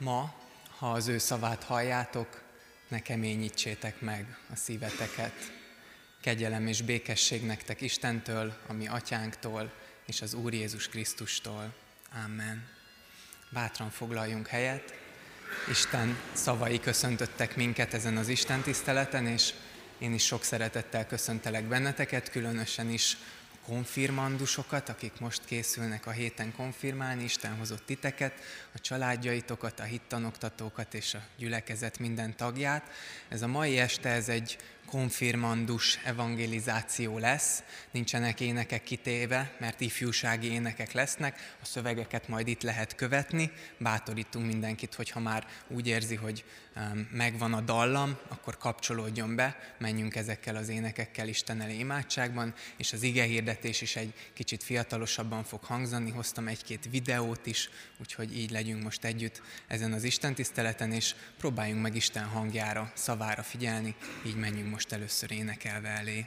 Ma, 0.00 0.34
ha 0.78 0.92
az 0.92 1.08
ő 1.08 1.18
szavát 1.18 1.62
halljátok, 1.62 2.42
ne 2.88 2.98
keményítsétek 2.98 4.00
meg 4.00 4.38
a 4.52 4.56
szíveteket. 4.56 5.52
Kegyelem 6.20 6.66
és 6.66 6.82
békesség 6.82 7.42
nektek 7.46 7.80
Istentől, 7.80 8.56
ami 8.66 8.88
atyánktól 8.88 9.72
és 10.06 10.22
az 10.22 10.34
Úr 10.34 10.52
Jézus 10.52 10.88
Krisztustól. 10.88 11.74
Amen. 12.24 12.68
Bátran 13.50 13.90
foglaljunk 13.90 14.46
helyet. 14.46 14.94
Isten 15.70 16.18
szavai 16.32 16.80
köszöntöttek 16.80 17.56
minket 17.56 17.94
ezen 17.94 18.16
az 18.16 18.28
Isten 18.28 18.60
tiszteleten, 18.60 19.26
és 19.26 19.52
én 19.98 20.14
is 20.14 20.24
sok 20.24 20.44
szeretettel 20.44 21.06
köszöntelek 21.06 21.64
benneteket, 21.64 22.30
különösen 22.30 22.90
is 22.90 23.16
konfirmandusokat, 23.66 24.88
akik 24.88 25.20
most 25.20 25.44
készülnek 25.44 26.06
a 26.06 26.10
héten 26.10 26.52
konfirmálni, 26.56 27.22
Isten 27.22 27.56
hozott 27.56 27.86
titeket, 27.86 28.32
a 28.74 28.78
családjaitokat, 28.80 29.80
a 29.80 29.82
hittanoktatókat 29.82 30.94
és 30.94 31.14
a 31.14 31.22
gyülekezet 31.36 31.98
minden 31.98 32.36
tagját. 32.36 32.90
Ez 33.28 33.42
a 33.42 33.46
mai 33.46 33.78
este, 33.78 34.08
ez 34.08 34.28
egy 34.28 34.58
konfirmandus 34.90 35.98
evangelizáció 36.04 37.18
lesz, 37.18 37.62
nincsenek 37.90 38.40
énekek 38.40 38.82
kitéve, 38.82 39.56
mert 39.58 39.80
ifjúsági 39.80 40.52
énekek 40.52 40.92
lesznek, 40.92 41.56
a 41.62 41.64
szövegeket 41.64 42.28
majd 42.28 42.48
itt 42.48 42.62
lehet 42.62 42.94
követni, 42.94 43.50
bátorítunk 43.78 44.46
mindenkit, 44.46 44.94
hogy 44.94 45.10
ha 45.10 45.20
már 45.20 45.46
úgy 45.68 45.86
érzi, 45.86 46.14
hogy 46.14 46.44
megvan 47.10 47.52
a 47.52 47.60
dallam, 47.60 48.18
akkor 48.28 48.56
kapcsolódjon 48.58 49.34
be, 49.34 49.56
menjünk 49.78 50.16
ezekkel 50.16 50.56
az 50.56 50.68
énekekkel 50.68 51.28
Isten 51.28 51.60
elé 51.60 51.78
imádságban, 51.78 52.54
és 52.76 52.92
az 52.92 53.02
ige 53.02 53.24
hirdetés 53.24 53.80
is 53.80 53.96
egy 53.96 54.14
kicsit 54.32 54.62
fiatalosabban 54.62 55.44
fog 55.44 55.64
hangzani, 55.64 56.10
hoztam 56.10 56.48
egy-két 56.48 56.88
videót 56.90 57.46
is, 57.46 57.70
úgyhogy 58.00 58.38
így 58.38 58.50
legyünk 58.50 58.82
most 58.82 59.04
együtt 59.04 59.42
ezen 59.66 59.92
az 59.92 60.04
Isten 60.04 60.34
tiszteleten, 60.34 60.92
és 60.92 61.14
próbáljunk 61.38 61.82
meg 61.82 61.94
Isten 61.94 62.24
hangjára, 62.24 62.92
szavára 62.94 63.42
figyelni, 63.42 63.94
így 64.26 64.36
menjünk 64.36 64.70
most 64.70 64.79
most 64.80 64.92
először 64.92 65.32
énekelve 65.32 65.88
elé. 65.88 66.26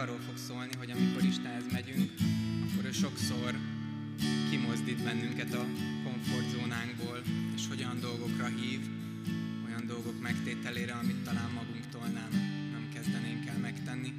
arról 0.00 0.20
fog 0.26 0.36
szólni, 0.36 0.74
hogy 0.78 0.90
amikor 0.90 1.22
Istenhez 1.22 1.72
megyünk, 1.72 2.10
akkor 2.64 2.84
ő 2.84 2.92
sokszor 2.92 3.54
kimozdít 4.50 5.02
bennünket 5.02 5.54
a 5.54 5.64
komfortzónánkból, 6.04 7.22
és 7.54 7.62
olyan 7.70 8.00
dolgokra 8.00 8.46
hív, 8.46 8.80
olyan 9.66 9.86
dolgok 9.86 10.20
megtételére, 10.20 10.92
amit 10.92 11.24
talán 11.24 11.50
magunktól 11.50 12.06
nem, 12.06 12.30
nem 12.72 12.88
kezdenénk 12.94 13.46
el 13.46 13.58
megtenni. 13.58 14.12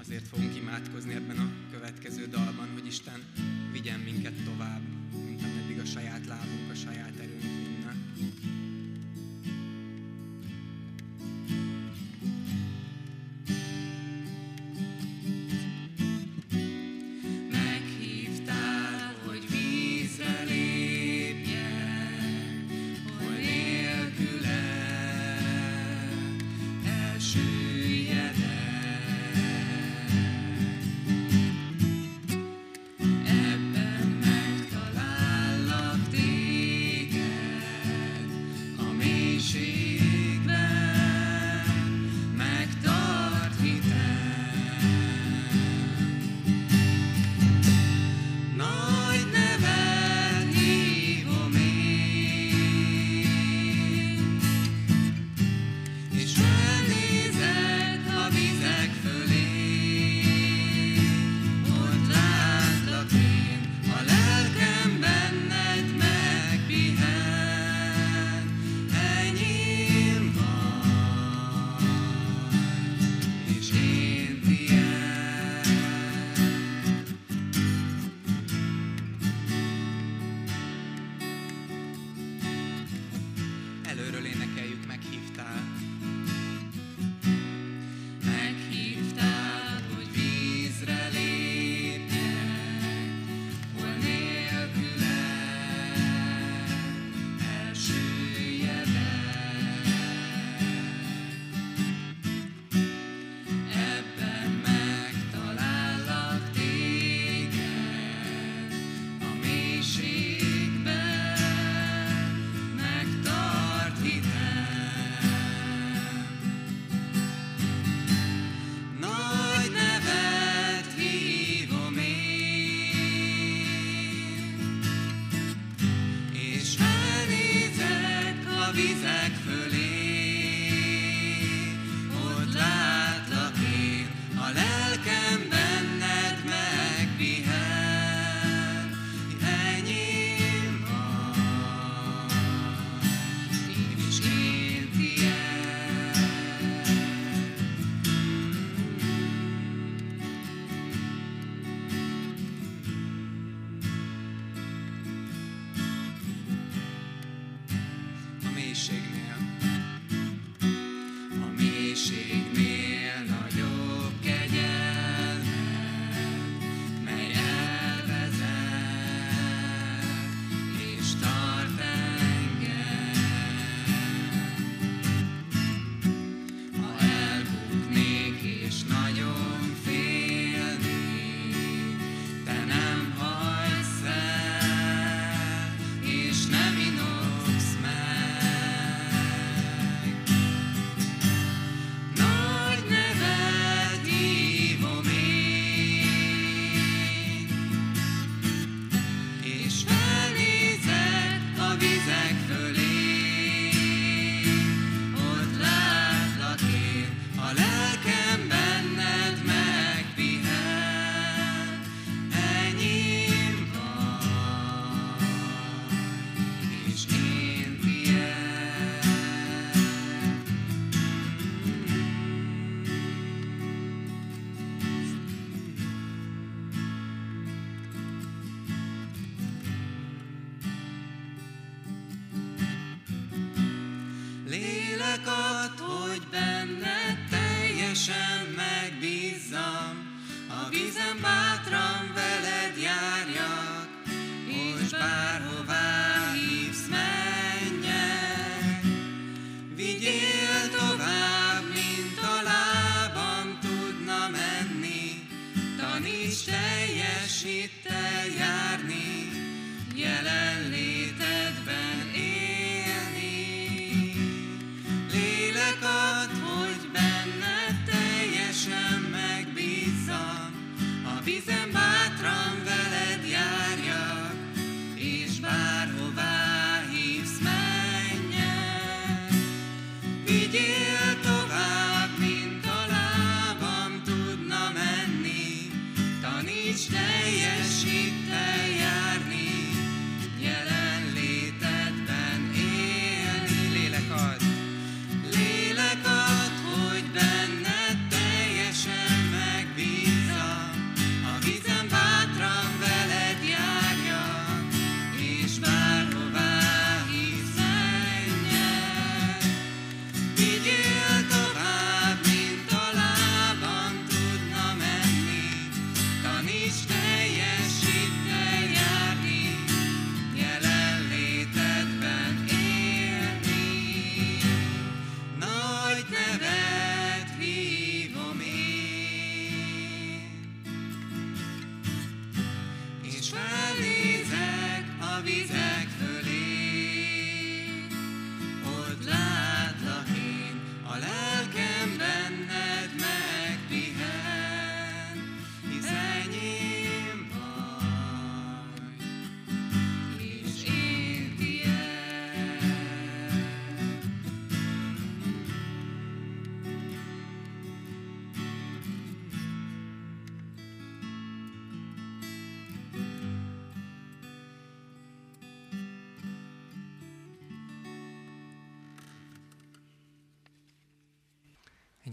Azért 0.00 0.28
fogunk 0.28 0.56
imádkozni 0.56 1.14
ebben 1.14 1.38
a 1.38 1.52
következő 1.70 2.26
dalban, 2.26 2.68
hogy 2.72 2.86
Isten 2.86 3.20
vigyen 3.72 4.00
minket 4.00 4.44
tovább, 4.44 4.82
mint 5.26 5.42
ameddig 5.42 5.78
a 5.78 5.84
saját 5.84 6.26
lábunk, 6.26 6.70
a 6.70 6.74
saját 6.74 7.18
erőnk 7.18 7.42
vinne. 7.42 7.94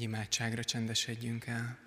Imádságra 0.04 0.64
csendesedjünk 0.64 1.46
el. 1.46 1.78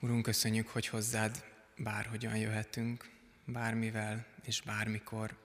Urunk, 0.00 0.22
köszönjük, 0.22 0.68
hogy 0.68 0.86
hozzád 0.86 1.44
bárhogyan 1.76 2.36
jöhetünk, 2.36 3.10
bármivel 3.44 4.26
és 4.42 4.60
bármikor, 4.60 5.36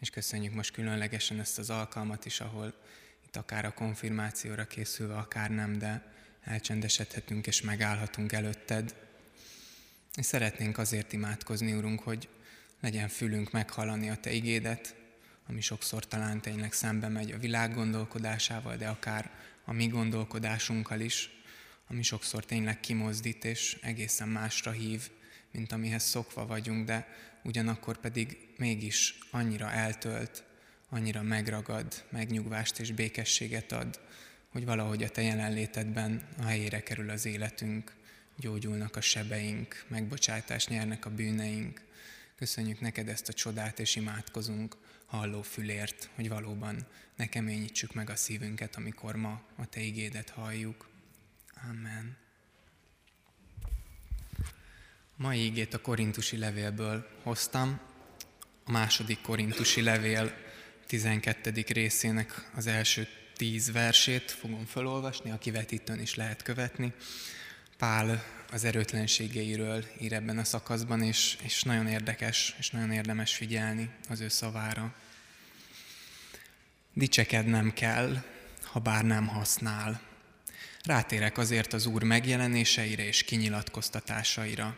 és 0.00 0.10
köszönjük 0.10 0.54
most 0.54 0.72
különlegesen 0.72 1.40
ezt 1.40 1.58
az 1.58 1.70
alkalmat 1.70 2.24
is, 2.24 2.40
ahol 2.40 2.74
itt 3.24 3.36
akár 3.36 3.64
a 3.64 3.74
konfirmációra 3.74 4.66
készülve, 4.66 5.16
akár 5.16 5.50
nem, 5.50 5.78
de 5.78 6.12
elcsendesedhetünk 6.42 7.46
és 7.46 7.60
megállhatunk 7.60 8.32
előtted. 8.32 8.94
És 10.14 10.26
szeretnénk 10.26 10.78
azért 10.78 11.12
imádkozni, 11.12 11.72
Urunk, 11.72 12.00
hogy 12.00 12.28
legyen 12.80 13.08
fülünk 13.08 13.50
meghallani 13.50 14.10
a 14.10 14.16
Te 14.16 14.32
igédet, 14.32 14.94
ami 15.48 15.60
sokszor 15.60 16.06
talán 16.06 16.40
tényleg 16.40 16.72
szembe 16.72 17.08
megy 17.08 17.32
a 17.32 17.38
világ 17.38 17.74
gondolkodásával, 17.74 18.76
de 18.76 18.88
akár 18.88 19.30
a 19.64 19.72
mi 19.72 19.86
gondolkodásunkkal 19.86 21.00
is, 21.00 21.30
ami 21.86 22.02
sokszor 22.02 22.44
tényleg 22.44 22.80
kimozdít 22.80 23.44
és 23.44 23.78
egészen 23.82 24.28
másra 24.28 24.70
hív, 24.70 25.10
mint 25.50 25.72
amihez 25.72 26.02
szokva 26.02 26.46
vagyunk, 26.46 26.86
de 26.86 27.08
ugyanakkor 27.42 27.98
pedig 27.98 28.48
mégis 28.56 29.18
annyira 29.30 29.70
eltölt, 29.70 30.44
annyira 30.88 31.22
megragad, 31.22 32.04
megnyugvást 32.08 32.78
és 32.78 32.92
békességet 32.92 33.72
ad, 33.72 34.00
hogy 34.48 34.64
valahogy 34.64 35.02
a 35.02 35.08
Te 35.08 35.22
jelenlétedben 35.22 36.28
a 36.38 36.42
helyére 36.42 36.82
kerül 36.82 37.10
az 37.10 37.24
életünk, 37.24 37.92
gyógyulnak 38.36 38.96
a 38.96 39.00
sebeink, 39.00 39.84
megbocsátást 39.88 40.68
nyernek 40.68 41.06
a 41.06 41.10
bűneink. 41.10 41.80
Köszönjük 42.36 42.80
neked 42.80 43.08
ezt 43.08 43.28
a 43.28 43.32
csodát, 43.32 43.78
és 43.78 43.96
imádkozunk 43.96 44.76
halló 45.14 45.42
fülért, 45.42 46.10
hogy 46.14 46.28
valóban 46.28 46.86
ne 47.16 47.26
keményítsük 47.26 47.94
meg 47.94 48.10
a 48.10 48.16
szívünket, 48.16 48.76
amikor 48.76 49.16
ma 49.16 49.42
a 49.56 49.66
Te 49.66 49.80
igédet 49.80 50.30
halljuk. 50.30 50.88
Amen. 51.70 52.16
A 55.16 55.22
mai 55.22 55.44
igét 55.44 55.74
a 55.74 55.80
korintusi 55.80 56.36
levélből 56.36 57.08
hoztam. 57.22 57.80
A 58.64 58.70
második 58.70 59.20
korintusi 59.20 59.82
levél 59.82 60.34
12. 60.86 61.64
részének 61.68 62.50
az 62.54 62.66
első 62.66 63.08
tíz 63.36 63.72
versét 63.72 64.30
fogom 64.30 64.64
felolvasni, 64.64 65.30
a 65.30 65.38
kivetítőn 65.38 66.00
is 66.00 66.14
lehet 66.14 66.42
követni. 66.42 66.92
Pál 67.78 68.24
az 68.52 68.64
erőtlenségeiről 68.64 69.84
ír 70.00 70.12
ebben 70.12 70.38
a 70.38 70.44
szakaszban, 70.44 71.02
és, 71.02 71.36
és 71.42 71.62
nagyon 71.62 71.86
érdekes, 71.86 72.54
és 72.58 72.70
nagyon 72.70 72.92
érdemes 72.92 73.34
figyelni 73.34 73.90
az 74.08 74.20
ő 74.20 74.28
szavára. 74.28 74.94
Dicsekednem 76.96 77.72
kell, 77.72 78.22
ha 78.62 78.78
bár 78.78 79.04
nem 79.04 79.26
használ. 79.26 80.00
Rátérek 80.82 81.38
azért 81.38 81.72
az 81.72 81.86
Úr 81.86 82.02
megjelenéseire 82.02 83.06
és 83.06 83.22
kinyilatkoztatásaira. 83.22 84.76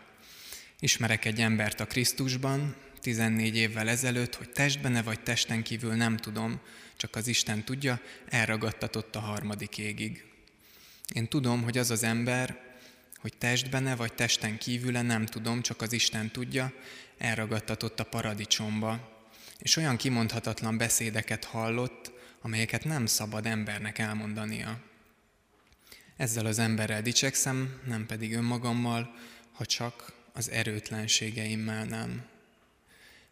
Ismerek 0.80 1.24
egy 1.24 1.40
embert 1.40 1.80
a 1.80 1.86
Krisztusban, 1.86 2.76
14 3.00 3.56
évvel 3.56 3.88
ezelőtt, 3.88 4.34
hogy 4.34 4.50
testben-e 4.50 5.02
vagy 5.02 5.20
testen 5.20 5.62
kívül 5.62 5.94
nem 5.94 6.16
tudom, 6.16 6.60
csak 6.96 7.16
az 7.16 7.26
Isten 7.26 7.64
tudja, 7.64 8.00
elragadtatott 8.28 9.16
a 9.16 9.20
harmadik 9.20 9.78
égig. 9.78 10.24
Én 11.14 11.28
tudom, 11.28 11.62
hogy 11.62 11.78
az 11.78 11.90
az 11.90 12.02
ember, 12.02 12.60
hogy 13.16 13.36
testbene 13.38 13.96
vagy 13.96 14.12
testen 14.12 14.58
kívüle 14.58 15.02
nem 15.02 15.26
tudom, 15.26 15.62
csak 15.62 15.82
az 15.82 15.92
Isten 15.92 16.30
tudja, 16.30 16.72
elragadtatott 17.18 18.00
a 18.00 18.04
paradicsomba, 18.04 19.15
és 19.66 19.76
olyan 19.76 19.96
kimondhatatlan 19.96 20.76
beszédeket 20.76 21.44
hallott, 21.44 22.12
amelyeket 22.40 22.84
nem 22.84 23.06
szabad 23.06 23.46
embernek 23.46 23.98
elmondania. 23.98 24.80
Ezzel 26.16 26.46
az 26.46 26.58
emberrel 26.58 27.02
dicsekszem, 27.02 27.80
nem 27.86 28.06
pedig 28.06 28.34
önmagammal, 28.34 29.14
ha 29.52 29.64
csak 29.64 30.12
az 30.32 30.50
erőtlenségeimmel 30.50 31.84
nem. 31.84 32.24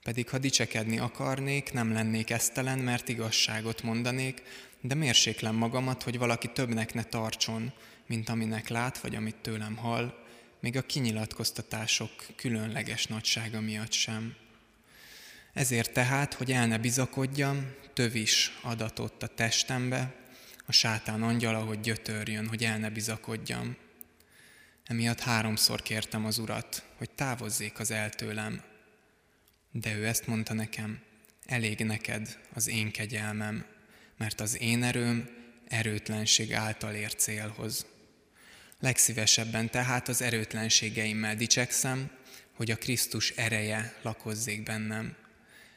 Pedig 0.02 0.28
ha 0.28 0.38
dicsekedni 0.38 0.98
akarnék, 0.98 1.72
nem 1.72 1.92
lennék 1.92 2.30
esztelen, 2.30 2.78
mert 2.78 3.08
igazságot 3.08 3.82
mondanék, 3.82 4.42
de 4.80 4.94
mérséklem 4.94 5.54
magamat, 5.54 6.02
hogy 6.02 6.18
valaki 6.18 6.48
többnek 6.52 6.94
ne 6.94 7.04
tartson, 7.04 7.72
mint 8.06 8.28
aminek 8.28 8.68
lát, 8.68 8.98
vagy 8.98 9.14
amit 9.14 9.36
tőlem 9.36 9.76
hall, 9.76 10.14
még 10.60 10.76
a 10.76 10.82
kinyilatkoztatások 10.82 12.10
különleges 12.36 13.06
nagysága 13.06 13.60
miatt 13.60 13.92
sem. 13.92 14.42
Ezért 15.54 15.92
tehát, 15.92 16.34
hogy 16.34 16.52
el 16.52 16.66
ne 16.66 16.78
bizakodjam, 16.78 17.74
tövis 17.92 18.58
adatott 18.62 19.22
a 19.22 19.26
testembe, 19.26 20.14
a 20.66 20.72
sátán 20.72 21.22
angyala, 21.22 21.64
hogy 21.64 21.80
gyötörjön, 21.80 22.48
hogy 22.48 22.64
el 22.64 22.78
ne 22.78 22.90
bizakodjam. 22.90 23.76
Emiatt 24.84 25.20
háromszor 25.20 25.82
kértem 25.82 26.24
az 26.24 26.38
urat, 26.38 26.84
hogy 26.96 27.10
távozzék 27.10 27.78
az 27.78 27.90
eltőlem. 27.90 28.62
De 29.70 29.94
ő 29.94 30.06
ezt 30.06 30.26
mondta 30.26 30.54
nekem, 30.54 31.00
elég 31.46 31.78
neked 31.78 32.38
az 32.54 32.68
én 32.68 32.90
kegyelmem, 32.90 33.64
mert 34.16 34.40
az 34.40 34.60
én 34.60 34.82
erőm 34.82 35.28
erőtlenség 35.68 36.54
által 36.54 36.94
ér 36.94 37.14
célhoz. 37.14 37.86
Legszívesebben 38.80 39.70
tehát 39.70 40.08
az 40.08 40.22
erőtlenségeimmel 40.22 41.36
dicsekszem, 41.36 42.10
hogy 42.52 42.70
a 42.70 42.76
Krisztus 42.76 43.30
ereje 43.30 43.94
lakozzék 44.02 44.62
bennem. 44.62 45.16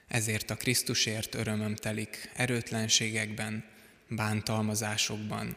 Ezért 0.07 0.49
a 0.49 0.55
Krisztusért 0.55 1.35
örömöm 1.35 1.75
telik 1.75 2.31
erőtlenségekben, 2.35 3.65
bántalmazásokban, 4.07 5.55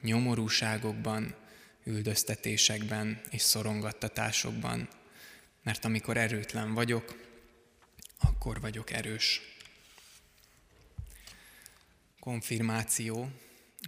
nyomorúságokban, 0.00 1.34
üldöztetésekben 1.84 3.20
és 3.30 3.42
szorongattatásokban, 3.42 4.88
mert 5.62 5.84
amikor 5.84 6.16
erőtlen 6.16 6.74
vagyok, 6.74 7.16
akkor 8.18 8.60
vagyok 8.60 8.90
erős. 8.90 9.40
Konfirmáció 12.20 13.30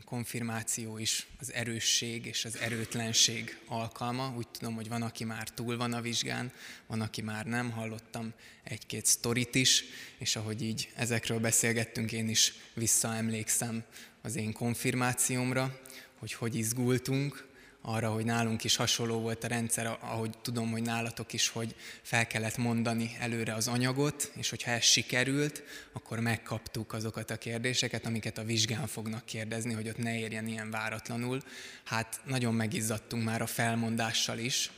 konfirmáció 0.04 0.98
is 0.98 1.26
az 1.38 1.52
erősség 1.52 2.26
és 2.26 2.44
az 2.44 2.58
erőtlenség 2.58 3.58
alkalma. 3.66 4.34
Úgy 4.36 4.48
tudom, 4.48 4.74
hogy 4.74 4.88
van, 4.88 5.02
aki 5.02 5.24
már 5.24 5.48
túl 5.48 5.76
van 5.76 5.92
a 5.92 6.00
vizsgán, 6.00 6.52
van, 6.86 7.00
aki 7.00 7.22
már 7.22 7.46
nem. 7.46 7.70
Hallottam 7.70 8.32
egy-két 8.64 9.06
sztorit 9.06 9.54
is, 9.54 9.84
és 10.18 10.36
ahogy 10.36 10.62
így 10.62 10.92
ezekről 10.94 11.38
beszélgettünk, 11.38 12.12
én 12.12 12.28
is 12.28 12.52
visszaemlékszem 12.74 13.84
az 14.22 14.36
én 14.36 14.52
konfirmációmra, 14.52 15.80
hogy 16.18 16.32
hogy 16.32 16.54
izgultunk, 16.54 17.48
arra, 17.82 18.10
hogy 18.12 18.24
nálunk 18.24 18.64
is 18.64 18.76
hasonló 18.76 19.20
volt 19.20 19.44
a 19.44 19.48
rendszer, 19.48 19.98
ahogy 20.00 20.30
tudom, 20.42 20.70
hogy 20.70 20.82
nálatok 20.82 21.32
is, 21.32 21.48
hogy 21.48 21.74
fel 22.02 22.26
kellett 22.26 22.56
mondani 22.56 23.16
előre 23.20 23.54
az 23.54 23.68
anyagot, 23.68 24.32
és 24.36 24.50
hogyha 24.50 24.70
ez 24.70 24.82
sikerült, 24.82 25.62
akkor 25.92 26.20
megkaptuk 26.20 26.92
azokat 26.92 27.30
a 27.30 27.36
kérdéseket, 27.36 28.06
amiket 28.06 28.38
a 28.38 28.44
vizsgán 28.44 28.86
fognak 28.86 29.24
kérdezni, 29.24 29.72
hogy 29.72 29.88
ott 29.88 29.98
ne 29.98 30.18
érjen 30.18 30.46
ilyen 30.46 30.70
váratlanul. 30.70 31.42
Hát 31.84 32.20
nagyon 32.24 32.54
megizzadtunk 32.54 33.24
már 33.24 33.42
a 33.42 33.46
felmondással 33.46 34.38
is, 34.38 34.70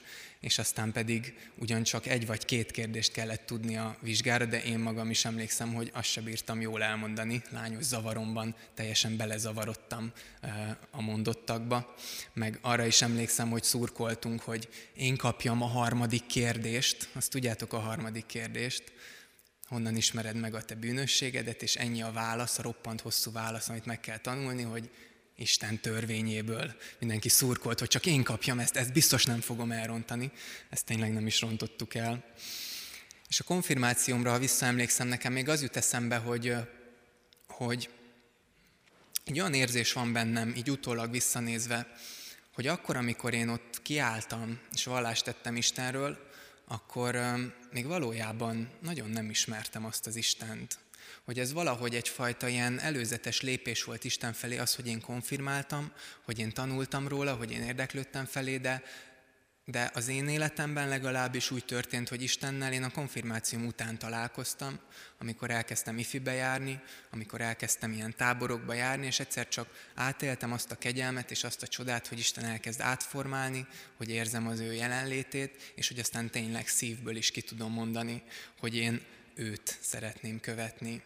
és 0.42 0.58
aztán 0.58 0.92
pedig 0.92 1.34
ugyancsak 1.56 2.06
egy 2.06 2.26
vagy 2.26 2.44
két 2.44 2.70
kérdést 2.70 3.12
kellett 3.12 3.46
tudni 3.46 3.76
a 3.76 3.96
vizsgára, 4.00 4.44
de 4.44 4.62
én 4.62 4.78
magam 4.78 5.10
is 5.10 5.24
emlékszem, 5.24 5.74
hogy 5.74 5.90
azt 5.92 6.08
sem 6.08 6.24
bírtam 6.24 6.60
jól 6.60 6.82
elmondani, 6.82 7.42
lányos 7.50 7.82
zavaromban 7.82 8.54
teljesen 8.74 9.16
belezavarodtam 9.16 10.12
a 10.90 11.00
mondottakba, 11.00 11.94
meg 12.32 12.58
arra 12.60 12.86
is 12.86 13.02
emlékszem, 13.02 13.50
hogy 13.50 13.62
szurkoltunk, 13.62 14.40
hogy 14.40 14.68
én 14.94 15.16
kapjam 15.16 15.62
a 15.62 15.66
harmadik 15.66 16.26
kérdést, 16.26 17.08
azt 17.12 17.30
tudjátok 17.30 17.72
a 17.72 17.78
harmadik 17.78 18.26
kérdést, 18.26 18.92
honnan 19.66 19.96
ismered 19.96 20.36
meg 20.36 20.54
a 20.54 20.62
te 20.62 20.74
bűnösségedet, 20.74 21.62
és 21.62 21.76
ennyi 21.76 22.02
a 22.02 22.12
válasz, 22.12 22.58
a 22.58 22.62
roppant 22.62 23.00
hosszú 23.00 23.32
válasz, 23.32 23.68
amit 23.68 23.86
meg 23.86 24.00
kell 24.00 24.18
tanulni, 24.18 24.62
hogy 24.62 24.90
Isten 25.42 25.80
törvényéből. 25.80 26.74
Mindenki 26.98 27.28
szurkolt, 27.28 27.78
hogy 27.78 27.88
csak 27.88 28.06
én 28.06 28.22
kapjam 28.22 28.58
ezt, 28.58 28.76
ezt 28.76 28.92
biztos 28.92 29.24
nem 29.24 29.40
fogom 29.40 29.72
elrontani. 29.72 30.32
Ezt 30.70 30.84
tényleg 30.84 31.12
nem 31.12 31.26
is 31.26 31.40
rontottuk 31.40 31.94
el. 31.94 32.24
És 33.28 33.40
a 33.40 33.44
konfirmációmra, 33.44 34.30
ha 34.30 34.38
visszaemlékszem, 34.38 35.08
nekem 35.08 35.32
még 35.32 35.48
az 35.48 35.62
jut 35.62 35.76
eszembe, 35.76 36.16
hogy, 36.16 36.54
hogy 37.48 37.90
egy 39.24 39.40
olyan 39.40 39.54
érzés 39.54 39.92
van 39.92 40.12
bennem, 40.12 40.54
így 40.56 40.70
utólag 40.70 41.10
visszanézve, 41.10 41.92
hogy 42.54 42.66
akkor, 42.66 42.96
amikor 42.96 43.34
én 43.34 43.48
ott 43.48 43.82
kiálltam, 43.82 44.60
és 44.72 44.84
vallást 44.84 45.24
tettem 45.24 45.56
Istenről, 45.56 46.30
akkor 46.64 47.18
még 47.72 47.86
valójában 47.86 48.70
nagyon 48.80 49.10
nem 49.10 49.30
ismertem 49.30 49.84
azt 49.84 50.06
az 50.06 50.16
Istent, 50.16 50.78
hogy 51.24 51.38
ez 51.38 51.52
valahogy 51.52 51.94
egyfajta 51.94 52.48
ilyen 52.48 52.80
előzetes 52.80 53.40
lépés 53.40 53.84
volt 53.84 54.04
Isten 54.04 54.32
felé, 54.32 54.58
az, 54.58 54.74
hogy 54.74 54.86
én 54.86 55.00
konfirmáltam, 55.00 55.92
hogy 56.24 56.38
én 56.38 56.52
tanultam 56.52 57.08
róla, 57.08 57.34
hogy 57.34 57.50
én 57.50 57.62
érdeklődtem 57.62 58.24
felé, 58.24 58.56
de, 58.56 58.82
de 59.64 59.90
az 59.94 60.08
én 60.08 60.28
életemben 60.28 60.88
legalábbis 60.88 61.50
úgy 61.50 61.64
történt, 61.64 62.08
hogy 62.08 62.22
Istennel 62.22 62.72
én 62.72 62.82
a 62.82 62.90
konfirmációm 62.90 63.66
után 63.66 63.98
találkoztam, 63.98 64.78
amikor 65.18 65.50
elkezdtem 65.50 65.98
ifibe 65.98 66.32
járni, 66.32 66.80
amikor 67.10 67.40
elkezdtem 67.40 67.92
ilyen 67.92 68.16
táborokba 68.16 68.72
járni, 68.72 69.06
és 69.06 69.20
egyszer 69.20 69.48
csak 69.48 69.90
átéltem 69.94 70.52
azt 70.52 70.70
a 70.70 70.78
kegyelmet 70.78 71.30
és 71.30 71.44
azt 71.44 71.62
a 71.62 71.66
csodát, 71.66 72.06
hogy 72.06 72.18
Isten 72.18 72.44
elkezd 72.44 72.80
átformálni, 72.80 73.66
hogy 73.96 74.10
érzem 74.10 74.46
az 74.46 74.60
ő 74.60 74.72
jelenlétét, 74.72 75.72
és 75.74 75.88
hogy 75.88 75.98
aztán 75.98 76.30
tényleg 76.30 76.68
szívből 76.68 77.16
is 77.16 77.30
ki 77.30 77.40
tudom 77.40 77.72
mondani, 77.72 78.22
hogy 78.58 78.76
én 78.76 79.00
őt 79.34 79.78
szeretném 79.80 80.40
követni. 80.40 81.02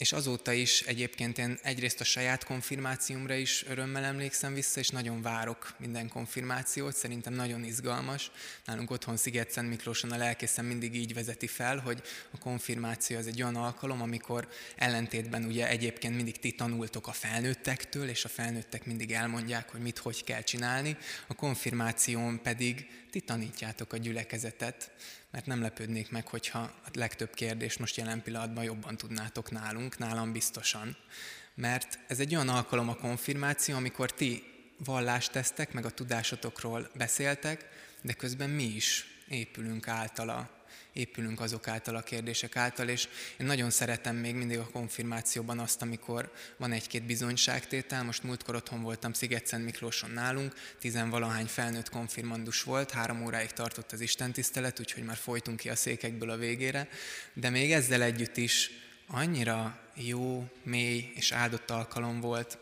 És 0.00 0.12
azóta 0.12 0.52
is 0.52 0.80
egyébként 0.80 1.38
én 1.38 1.58
egyrészt 1.62 2.00
a 2.00 2.04
saját 2.04 2.44
konfirmációmra 2.44 3.34
is 3.34 3.64
örömmel 3.68 4.04
emlékszem 4.04 4.54
vissza, 4.54 4.80
és 4.80 4.88
nagyon 4.88 5.22
várok 5.22 5.74
minden 5.78 6.08
konfirmációt, 6.08 6.96
szerintem 6.96 7.32
nagyon 7.32 7.64
izgalmas. 7.64 8.30
Nálunk 8.64 8.90
otthon 8.90 9.16
Sziget-Szent 9.16 9.68
Miklóson 9.68 10.10
a 10.10 10.16
lelkészem 10.16 10.66
mindig 10.66 10.94
így 10.94 11.14
vezeti 11.14 11.46
fel, 11.46 11.78
hogy 11.78 12.02
a 12.30 12.38
konfirmáció 12.38 13.18
az 13.18 13.26
egy 13.26 13.42
olyan 13.42 13.56
alkalom, 13.56 14.02
amikor 14.02 14.48
ellentétben 14.76 15.44
ugye 15.44 15.68
egyébként 15.68 16.16
mindig 16.16 16.38
ti 16.38 16.52
tanultok 16.52 17.06
a 17.06 17.12
felnőttektől, 17.12 18.08
és 18.08 18.24
a 18.24 18.28
felnőttek 18.28 18.86
mindig 18.86 19.12
elmondják, 19.12 19.70
hogy 19.70 19.80
mit, 19.80 19.98
hogy 19.98 20.24
kell 20.24 20.42
csinálni, 20.42 20.96
a 21.26 21.34
konfirmáción 21.34 22.42
pedig 22.42 22.86
ti 23.10 23.20
tanítjátok 23.20 23.92
a 23.92 23.96
gyülekezetet, 23.96 24.90
mert 25.30 25.46
nem 25.46 25.60
lepődnék 25.60 26.10
meg, 26.10 26.26
hogyha 26.26 26.58
a 26.58 26.90
legtöbb 26.92 27.34
kérdést 27.34 27.78
most 27.78 27.96
jelen 27.96 28.22
pillanatban 28.22 28.64
jobban 28.64 28.96
tudnátok 28.96 29.50
nálunk, 29.50 29.98
nálam 29.98 30.32
biztosan. 30.32 30.96
Mert 31.54 31.98
ez 32.06 32.20
egy 32.20 32.34
olyan 32.34 32.48
alkalom 32.48 32.88
a 32.88 32.96
konfirmáció, 32.96 33.76
amikor 33.76 34.12
ti 34.12 34.42
vallást 34.84 35.32
tesztek, 35.32 35.72
meg 35.72 35.84
a 35.84 35.90
tudásotokról 35.90 36.90
beszéltek, 36.94 37.68
de 38.02 38.12
közben 38.12 38.50
mi 38.50 38.64
is 38.64 39.06
épülünk 39.28 39.88
általa 39.88 40.59
épülünk 40.92 41.40
azok 41.40 41.68
által 41.68 41.96
a 41.96 42.02
kérdések 42.02 42.56
által, 42.56 42.88
és 42.88 43.08
én 43.38 43.46
nagyon 43.46 43.70
szeretem 43.70 44.16
még 44.16 44.34
mindig 44.34 44.58
a 44.58 44.70
konfirmációban 44.72 45.58
azt, 45.58 45.82
amikor 45.82 46.32
van 46.56 46.72
egy-két 46.72 47.02
bizonyságtétel. 47.02 48.02
Most 48.02 48.22
múltkor 48.22 48.54
otthon 48.54 48.82
voltam 48.82 49.12
Sziget-Szent 49.12 49.64
Miklóson 49.64 50.10
nálunk, 50.10 50.54
tizenvalahány 50.78 51.46
felnőtt 51.46 51.88
konfirmandus 51.88 52.62
volt, 52.62 52.90
három 52.90 53.24
óráig 53.24 53.50
tartott 53.50 53.92
az 53.92 54.00
Isten 54.00 54.32
tisztelet, 54.32 54.80
úgyhogy 54.80 55.04
már 55.04 55.16
folytunk 55.16 55.58
ki 55.58 55.68
a 55.68 55.76
székekből 55.76 56.30
a 56.30 56.36
végére, 56.36 56.88
de 57.32 57.50
még 57.50 57.72
ezzel 57.72 58.02
együtt 58.02 58.36
is 58.36 58.70
annyira 59.06 59.80
jó, 59.94 60.48
mély 60.62 61.12
és 61.14 61.32
áldott 61.32 61.70
alkalom 61.70 62.20
volt. 62.20 62.58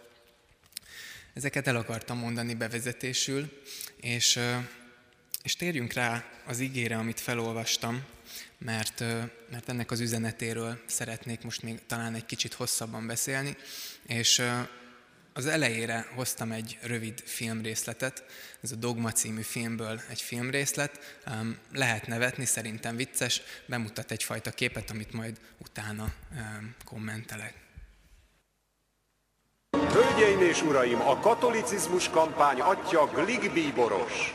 Ezeket 1.35 1.67
el 1.67 1.77
akartam 1.77 2.19
mondani 2.19 2.55
bevezetésül, 2.55 3.63
és, 4.01 4.39
és 5.43 5.57
térjünk 5.57 5.93
rá 5.93 6.25
az 6.47 6.61
igére, 6.61 6.97
amit 6.97 7.21
felolvastam, 7.21 8.05
mert, 8.59 9.01
mert 9.51 9.69
ennek 9.69 9.91
az 9.91 10.01
üzenetéről 10.01 10.83
szeretnék 10.87 11.43
most 11.43 11.63
még 11.63 11.87
talán 11.87 12.15
egy 12.15 12.27
kicsit 12.27 12.55
hosszabban 12.55 13.07
beszélni, 13.07 13.57
és 14.07 14.43
az 15.33 15.47
elejére 15.47 16.07
hoztam 16.15 16.53
egy 16.53 16.79
rövid 16.83 17.21
filmrészletet, 17.25 18.25
ez 18.61 18.73
a 18.73 18.77
Dogma 18.77 19.13
című 19.13 19.43
filmből 19.43 20.01
egy 20.09 20.21
filmrészlet, 20.21 21.21
lehet 21.73 22.07
nevetni, 22.07 22.45
szerintem 22.45 22.97
vicces, 22.97 23.43
bemutat 23.67 24.11
egyfajta 24.11 24.51
képet, 24.51 24.91
amit 24.91 25.13
majd 25.13 25.41
utána 25.59 26.13
kommentelek. 26.85 27.55
Hölgyeim 29.93 30.41
és 30.41 30.63
uraim, 30.63 31.01
a 31.01 31.21
katolicizmus 31.21 32.09
kampány 32.09 32.61
atya 32.61 33.07
Glig 33.07 33.53
Bíboros. 33.53 34.35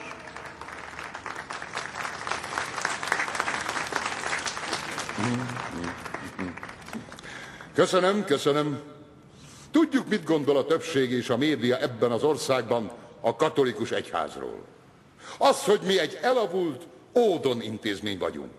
Köszönöm, 7.73 8.26
köszönöm. 8.26 8.80
Tudjuk, 9.71 10.08
mit 10.08 10.23
gondol 10.23 10.58
a 10.58 10.65
többség 10.65 11.12
és 11.12 11.30
a 11.30 11.38
média 11.38 11.78
ebben 11.78 12.12
az 12.12 12.23
országban 12.23 12.91
a 13.21 13.36
katolikus 13.36 13.91
egyházról. 13.91 14.65
Az, 15.38 15.63
hogy 15.63 15.80
mi 15.86 15.99
egy 15.99 16.19
elavult, 16.21 16.88
ódon 17.15 17.62
intézmény 17.62 18.17
vagyunk. 18.17 18.52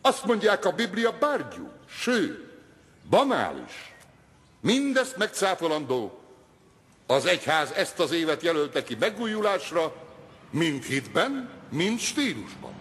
Azt 0.00 0.24
mondják 0.24 0.64
a 0.64 0.72
Biblia 0.72 1.16
bárgyú, 1.18 1.68
sőt, 1.88 2.38
banális. 3.10 3.94
Mindezt 4.60 5.16
megcáfolandó. 5.16 6.18
Az 7.06 7.26
egyház 7.26 7.70
ezt 7.70 8.00
az 8.00 8.12
évet 8.12 8.42
jelölte 8.42 8.82
ki 8.82 8.96
megújulásra, 9.00 9.94
mind 10.50 10.82
hitben, 10.82 11.50
mind 11.70 11.98
stílusban. 11.98 12.72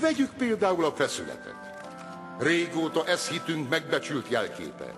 Vegyük 0.00 0.30
például 0.30 0.84
a 0.84 0.92
feszületet. 0.92 1.63
Régóta 2.38 3.04
ez 3.06 3.28
hitünk 3.28 3.68
megbecsült 3.68 4.28
jelképe. 4.28 4.94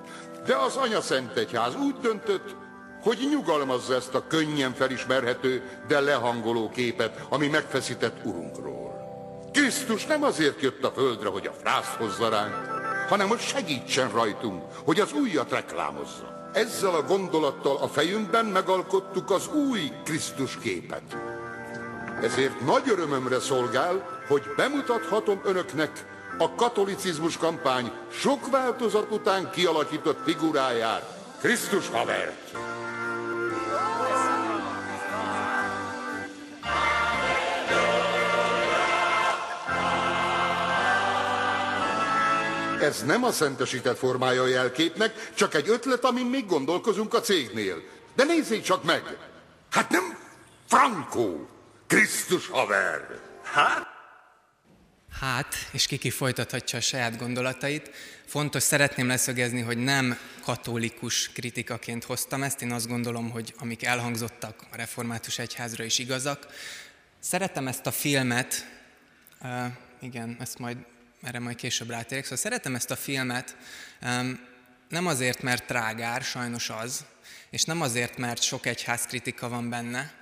De 0.47 0.57
az 0.57 0.77
Anya 0.77 1.01
Szent 1.01 1.37
Egyház 1.37 1.75
úgy 1.75 1.95
döntött, 2.01 2.55
hogy 3.03 3.27
nyugalmazza 3.31 3.95
ezt 3.95 4.15
a 4.15 4.27
könnyen 4.27 4.75
felismerhető, 4.75 5.63
de 5.89 6.01
lehangoló 6.01 6.69
képet, 6.69 7.27
ami 7.29 7.47
megfeszített 7.47 8.25
Urunkról. 8.25 8.87
Krisztus 9.53 10.07
nem 10.07 10.23
azért 10.23 10.61
jött 10.61 10.85
a 10.85 10.91
földre, 10.91 11.29
hogy 11.29 11.47
a 11.47 11.53
frászt 11.63 11.95
hozza 11.95 12.29
ránk, 12.29 12.55
hanem 13.09 13.29
hogy 13.29 13.41
segítsen 13.41 14.11
rajtunk, 14.11 14.63
hogy 14.85 15.01
az 15.01 15.13
újat 15.13 15.51
reklámozza. 15.51 16.51
Ezzel 16.53 16.95
a 16.95 17.03
gondolattal 17.03 17.77
a 17.77 17.89
fejünkben 17.89 18.45
megalkottuk 18.45 19.31
az 19.31 19.49
új 19.49 19.93
Krisztus 20.05 20.59
képet. 20.59 21.17
Ezért 22.23 22.61
nagy 22.61 22.89
örömömre 22.89 23.41
szolgál, 23.41 24.23
hogy 24.29 24.43
bemutathatom 24.57 25.41
önöknek 25.45 26.16
a 26.39 26.55
katolicizmus 26.55 27.37
kampány 27.37 27.93
sok 28.11 28.51
változat 28.51 29.11
után 29.11 29.51
kialakított 29.51 30.19
figuráját, 30.25 31.19
Krisztus 31.41 31.89
havert. 31.89 32.55
Ez 42.81 43.03
nem 43.03 43.25
a 43.25 43.33
szentesített 43.33 43.99
formája 43.99 44.43
a 44.43 44.47
jelképnek, 44.47 45.31
csak 45.35 45.55
egy 45.55 45.69
ötlet, 45.69 46.05
amin 46.05 46.27
még 46.27 46.47
gondolkozunk 46.47 47.15
a 47.15 47.21
cégnél. 47.21 47.83
De 48.15 48.25
nézzék 48.25 48.63
csak 48.63 48.85
meg! 48.85 49.17
Hát 49.71 49.91
nem 49.91 50.19
Franco, 50.69 51.29
Krisztus 51.87 52.49
haver! 52.49 53.21
Hát? 53.43 53.96
Hát, 55.21 55.55
és 55.73 55.87
kiki 55.87 56.11
folytathatja 56.11 56.79
a 56.79 56.83
saját 56.83 57.19
gondolatait. 57.19 57.91
Fontos, 58.27 58.63
szeretném 58.63 59.07
leszögezni, 59.07 59.61
hogy 59.61 59.79
nem 59.79 60.19
katolikus 60.43 61.31
kritikaként 61.33 62.05
hoztam 62.05 62.43
ezt. 62.43 62.63
Én 62.63 62.73
azt 62.73 62.89
gondolom, 62.89 63.31
hogy 63.31 63.55
amik 63.59 63.85
elhangzottak 63.85 64.67
a 64.71 64.77
református 64.77 65.39
egyházra 65.39 65.85
is 65.85 65.99
igazak. 65.99 66.47
Szeretem 67.21 67.69
ezt 67.69 67.87
a 67.87 67.91
filmet, 67.91 68.71
uh, 69.43 69.65
igen, 70.01 70.37
ezt 70.41 70.59
majd, 70.59 70.77
erre 71.23 71.39
majd 71.39 71.57
később 71.57 71.91
rátérek. 71.91 72.25
Szóval 72.25 72.39
szeretem 72.39 72.75
ezt 72.75 72.91
a 72.91 72.97
filmet, 72.97 73.57
um, 74.03 74.41
nem 74.89 75.07
azért, 75.07 75.43
mert 75.43 75.67
trágár, 75.67 76.23
sajnos 76.23 76.71
az, 76.71 77.05
és 77.51 77.65
nem 77.65 77.81
azért, 77.81 78.17
mert 78.17 78.43
sok 78.43 78.67
egyház 78.67 79.07
kritika 79.07 79.49
van 79.49 79.71
benne, 79.71 80.15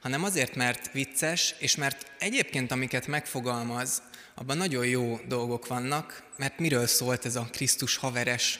hanem 0.00 0.24
azért, 0.24 0.54
mert 0.54 0.92
vicces, 0.92 1.54
és 1.58 1.76
mert 1.76 2.12
egyébként, 2.18 2.72
amiket 2.72 3.06
megfogalmaz, 3.06 4.02
abban 4.34 4.56
nagyon 4.56 4.86
jó 4.86 5.20
dolgok 5.28 5.66
vannak, 5.66 6.22
mert 6.36 6.58
miről 6.58 6.86
szólt 6.86 7.24
ez 7.24 7.36
a 7.36 7.48
Krisztus 7.52 7.96
haveres 7.96 8.58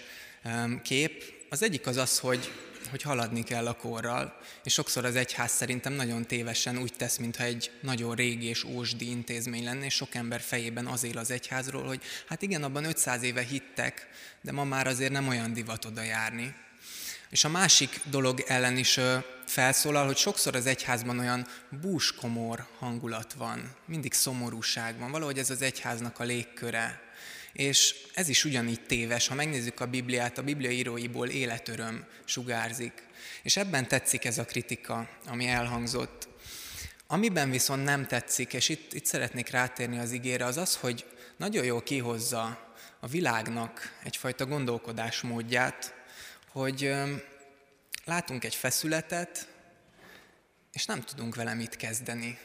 kép? 0.82 1.24
Az 1.50 1.62
egyik 1.62 1.86
az 1.86 1.96
az, 1.96 2.18
hogy, 2.18 2.52
hogy 2.90 3.02
haladni 3.02 3.42
kell 3.42 3.66
a 3.66 3.76
korral, 3.76 4.36
és 4.64 4.72
sokszor 4.72 5.04
az 5.04 5.16
egyház 5.16 5.50
szerintem 5.50 5.92
nagyon 5.92 6.26
tévesen 6.26 6.78
úgy 6.78 6.92
tesz, 6.96 7.16
mintha 7.16 7.44
egy 7.44 7.70
nagyon 7.80 8.14
régi 8.14 8.46
és 8.46 8.64
ósdi 8.64 9.10
intézmény 9.10 9.64
lenne, 9.64 9.84
és 9.84 9.94
sok 9.94 10.14
ember 10.14 10.40
fejében 10.40 10.86
az 10.86 11.04
él 11.04 11.18
az 11.18 11.30
egyházról, 11.30 11.84
hogy 11.84 12.02
hát 12.26 12.42
igen, 12.42 12.62
abban 12.62 12.84
500 12.84 13.22
éve 13.22 13.42
hittek, 13.42 14.08
de 14.40 14.52
ma 14.52 14.64
már 14.64 14.86
azért 14.86 15.12
nem 15.12 15.28
olyan 15.28 15.52
divat 15.52 15.84
oda 15.84 16.02
járni. 16.02 16.54
És 17.32 17.44
a 17.44 17.48
másik 17.48 18.00
dolog 18.04 18.44
ellen 18.46 18.76
is 18.76 19.00
felszólal, 19.46 20.06
hogy 20.06 20.16
sokszor 20.16 20.56
az 20.56 20.66
egyházban 20.66 21.18
olyan 21.18 21.46
búskomor 21.80 22.66
hangulat 22.78 23.32
van, 23.32 23.74
mindig 23.86 24.12
szomorúság 24.12 24.98
van, 24.98 25.10
valahogy 25.10 25.38
ez 25.38 25.50
az 25.50 25.62
egyháznak 25.62 26.18
a 26.18 26.24
légköre. 26.24 27.02
És 27.52 27.94
ez 28.14 28.28
is 28.28 28.44
ugyanígy 28.44 28.80
téves, 28.80 29.28
ha 29.28 29.34
megnézzük 29.34 29.80
a 29.80 29.86
Bibliát, 29.86 30.38
a 30.38 30.42
Biblia 30.42 30.70
íróiból 30.70 31.28
életöröm 31.28 32.06
sugárzik. 32.24 32.92
És 33.42 33.56
ebben 33.56 33.88
tetszik 33.88 34.24
ez 34.24 34.38
a 34.38 34.44
kritika, 34.44 35.08
ami 35.26 35.46
elhangzott. 35.46 36.28
Amiben 37.06 37.50
viszont 37.50 37.84
nem 37.84 38.06
tetszik, 38.06 38.52
és 38.52 38.68
itt, 38.68 38.92
itt 38.92 39.06
szeretnék 39.06 39.48
rátérni 39.48 39.98
az 39.98 40.12
igére, 40.12 40.44
az 40.44 40.56
az, 40.56 40.76
hogy 40.76 41.04
nagyon 41.36 41.64
jól 41.64 41.82
kihozza 41.82 42.72
a 43.00 43.06
világnak 43.06 43.98
egyfajta 44.02 44.46
gondolkodásmódját, 44.46 46.00
hogy 46.52 46.94
látunk 48.04 48.44
egy 48.44 48.54
feszületet, 48.54 49.48
és 50.72 50.84
nem 50.84 51.02
tudunk 51.02 51.34
vele 51.34 51.54
mit 51.54 51.76
kezdeni. 51.76 52.38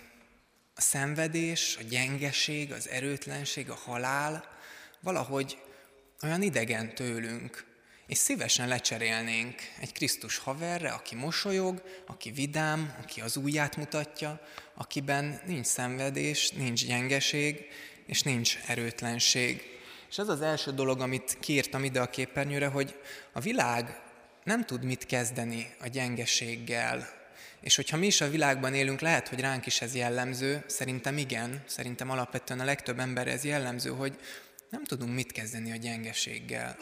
A 0.75 0.81
szenvedés, 0.81 1.77
a 1.79 1.83
gyengeség, 1.83 2.71
az 2.71 2.89
erőtlenség, 2.89 3.69
a 3.69 3.75
halál 3.75 4.57
valahogy 4.99 5.57
olyan 6.23 6.41
idegen 6.41 6.95
tőlünk, 6.95 7.65
és 8.07 8.17
szívesen 8.17 8.67
lecserélnénk 8.67 9.61
egy 9.79 9.91
Krisztus 9.91 10.37
haverre, 10.37 10.89
aki 10.89 11.15
mosolyog, 11.15 11.83
aki 12.05 12.31
vidám, 12.31 12.95
aki 13.03 13.21
az 13.21 13.35
ujját 13.35 13.75
mutatja, 13.75 14.41
akiben 14.73 15.41
nincs 15.45 15.65
szenvedés, 15.65 16.49
nincs 16.49 16.85
gyengeség, 16.85 17.65
és 18.05 18.21
nincs 18.21 18.57
erőtlenség. 18.67 19.76
És 20.09 20.17
ez 20.17 20.27
az 20.27 20.41
első 20.41 20.71
dolog, 20.71 21.01
amit 21.01 21.37
kiírtam 21.39 21.83
ide 21.83 22.01
a 22.01 22.09
képernyőre, 22.09 22.67
hogy 22.67 22.99
a 23.31 23.39
világ 23.39 24.01
nem 24.43 24.65
tud 24.65 24.83
mit 24.83 25.05
kezdeni 25.05 25.75
a 25.81 25.87
gyengeséggel. 25.87 27.09
És 27.61 27.75
hogyha 27.75 27.97
mi 27.97 28.05
is 28.05 28.21
a 28.21 28.29
világban 28.29 28.73
élünk, 28.73 28.99
lehet, 28.99 29.27
hogy 29.27 29.39
ránk 29.39 29.65
is 29.65 29.81
ez 29.81 29.95
jellemző, 29.95 30.63
szerintem 30.67 31.17
igen, 31.17 31.63
szerintem 31.65 32.09
alapvetően 32.09 32.59
a 32.59 32.65
legtöbb 32.65 32.99
ember 32.99 33.27
ez 33.27 33.43
jellemző, 33.43 33.89
hogy 33.89 34.19
nem 34.69 34.83
tudunk 34.83 35.13
mit 35.13 35.31
kezdeni 35.31 35.71
a 35.71 35.75
gyengeséggel. 35.75 36.77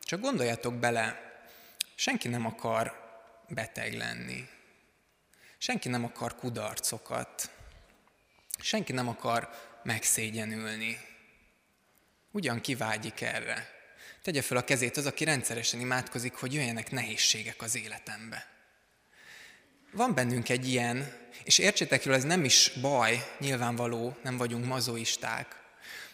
Csak 0.00 0.20
gondoljatok 0.20 0.74
bele, 0.74 1.32
senki 1.94 2.28
nem 2.28 2.46
akar 2.46 2.92
beteg 3.48 3.94
lenni. 3.94 4.48
Senki 5.58 5.88
nem 5.88 6.04
akar 6.04 6.34
kudarcokat. 6.34 7.50
Senki 8.58 8.92
nem 8.92 9.08
akar 9.08 9.50
megszégyenülni. 9.82 10.98
Ugyan 12.32 12.60
kivágyik 12.60 13.20
erre. 13.20 13.70
Tegye 14.22 14.42
fel 14.42 14.56
a 14.56 14.64
kezét 14.64 14.96
az, 14.96 15.06
aki 15.06 15.24
rendszeresen 15.24 15.80
imádkozik, 15.80 16.34
hogy 16.34 16.54
jöjjenek 16.54 16.90
nehézségek 16.90 17.62
az 17.62 17.76
életembe. 17.76 18.46
Van 19.92 20.14
bennünk 20.14 20.48
egy 20.48 20.68
ilyen, 20.68 21.12
és 21.44 21.58
értsétek 21.58 22.04
jól, 22.04 22.14
ez 22.14 22.24
nem 22.24 22.44
is 22.44 22.72
baj, 22.80 23.24
nyilvánvaló, 23.38 24.16
nem 24.22 24.36
vagyunk 24.36 24.66
mazoisták, 24.66 25.60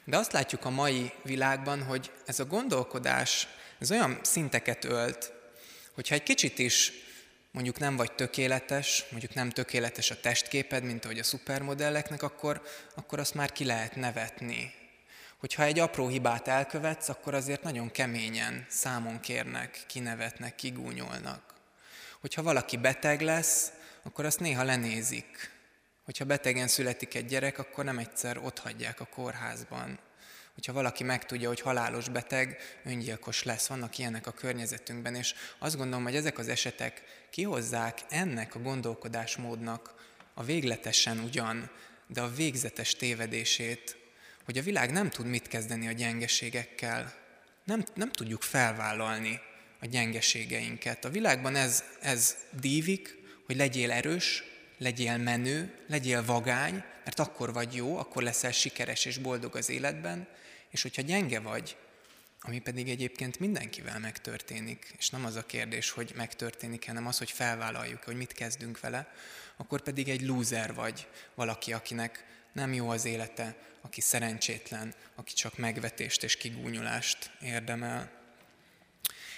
De 0.04 0.16
azt 0.16 0.32
látjuk 0.32 0.64
a 0.64 0.70
mai 0.70 1.12
világban, 1.22 1.82
hogy 1.82 2.10
ez 2.26 2.40
a 2.40 2.44
gondolkodás, 2.44 3.48
ez 3.78 3.90
olyan 3.90 4.18
szinteket 4.22 4.84
ölt, 4.84 5.32
hogyha 5.94 6.14
egy 6.14 6.22
kicsit 6.22 6.58
is 6.58 6.92
mondjuk 7.50 7.78
nem 7.78 7.96
vagy 7.96 8.12
tökéletes, 8.12 9.04
mondjuk 9.10 9.34
nem 9.34 9.50
tökéletes 9.50 10.10
a 10.10 10.20
testképed, 10.20 10.84
mint 10.84 11.04
ahogy 11.04 11.18
a 11.18 11.24
szupermodelleknek, 11.24 12.22
akkor, 12.22 12.62
akkor 12.94 13.18
azt 13.18 13.34
már 13.34 13.52
ki 13.52 13.64
lehet 13.64 13.96
nevetni. 13.96 14.74
Hogyha 15.38 15.62
egy 15.62 15.78
apró 15.78 16.08
hibát 16.08 16.48
elkövetsz, 16.48 17.08
akkor 17.08 17.34
azért 17.34 17.62
nagyon 17.62 17.90
keményen 17.90 18.66
számon 18.68 19.20
kérnek, 19.20 19.84
kinevetnek, 19.86 20.54
kigúnyolnak. 20.54 21.54
Hogyha 22.20 22.42
valaki 22.42 22.76
beteg 22.76 23.20
lesz, 23.20 23.72
akkor 24.02 24.24
azt 24.24 24.40
néha 24.40 24.62
lenézik. 24.62 25.50
Hogyha 26.04 26.24
betegen 26.24 26.68
születik 26.68 27.14
egy 27.14 27.26
gyerek, 27.26 27.58
akkor 27.58 27.84
nem 27.84 27.98
egyszer 27.98 28.38
ott 28.38 28.58
hagyják 28.58 29.00
a 29.00 29.04
kórházban. 29.04 29.98
Hogyha 30.54 30.72
valaki 30.72 31.04
megtudja, 31.04 31.48
hogy 31.48 31.60
halálos 31.60 32.08
beteg, 32.08 32.58
öngyilkos 32.84 33.42
lesz, 33.42 33.66
vannak 33.66 33.98
ilyenek 33.98 34.26
a 34.26 34.32
környezetünkben, 34.32 35.14
és 35.14 35.34
azt 35.58 35.76
gondolom, 35.76 36.04
hogy 36.04 36.16
ezek 36.16 36.38
az 36.38 36.48
esetek 36.48 37.02
kihozzák 37.30 37.98
ennek 38.08 38.54
a 38.54 38.60
gondolkodásmódnak 38.60 39.94
a 40.34 40.42
végletesen 40.42 41.18
ugyan, 41.18 41.70
de 42.06 42.20
a 42.20 42.34
végzetes 42.34 42.94
tévedését, 42.94 43.97
hogy 44.48 44.58
a 44.58 44.62
világ 44.62 44.92
nem 44.92 45.10
tud 45.10 45.26
mit 45.26 45.48
kezdeni 45.48 45.86
a 45.88 45.92
gyengeségekkel. 45.92 47.14
Nem, 47.64 47.84
nem 47.94 48.10
tudjuk 48.10 48.42
felvállalni 48.42 49.40
a 49.80 49.86
gyengeségeinket. 49.86 51.04
A 51.04 51.10
világban 51.10 51.56
ez, 51.56 51.84
ez 52.00 52.36
dívik, 52.60 53.16
hogy 53.46 53.56
legyél 53.56 53.90
erős, 53.90 54.42
legyél 54.78 55.16
menő, 55.16 55.74
legyél 55.86 56.24
vagány, 56.24 56.84
mert 57.04 57.18
akkor 57.18 57.52
vagy 57.52 57.74
jó, 57.74 57.96
akkor 57.96 58.22
leszel 58.22 58.52
sikeres 58.52 59.04
és 59.04 59.18
boldog 59.18 59.56
az 59.56 59.68
életben, 59.68 60.28
és 60.70 60.82
hogyha 60.82 61.02
gyenge 61.02 61.40
vagy, 61.40 61.76
ami 62.40 62.58
pedig 62.58 62.88
egyébként 62.88 63.38
mindenkivel 63.38 63.98
megtörténik, 63.98 64.94
és 64.98 65.10
nem 65.10 65.24
az 65.24 65.34
a 65.36 65.46
kérdés, 65.46 65.90
hogy 65.90 66.12
megtörténik, 66.16 66.86
hanem 66.86 67.06
az, 67.06 67.18
hogy 67.18 67.30
felvállaljuk, 67.30 68.02
hogy 68.02 68.16
mit 68.16 68.32
kezdünk 68.32 68.80
vele, 68.80 69.12
akkor 69.56 69.80
pedig 69.80 70.08
egy 70.08 70.22
lúzer 70.22 70.74
vagy, 70.74 71.06
valaki, 71.34 71.72
akinek 71.72 72.24
nem 72.58 72.72
jó 72.72 72.88
az 72.88 73.04
élete, 73.04 73.56
aki 73.80 74.00
szerencsétlen, 74.00 74.94
aki 75.14 75.34
csak 75.34 75.58
megvetést 75.58 76.22
és 76.22 76.36
kigúnyulást 76.36 77.30
érdemel. 77.42 78.10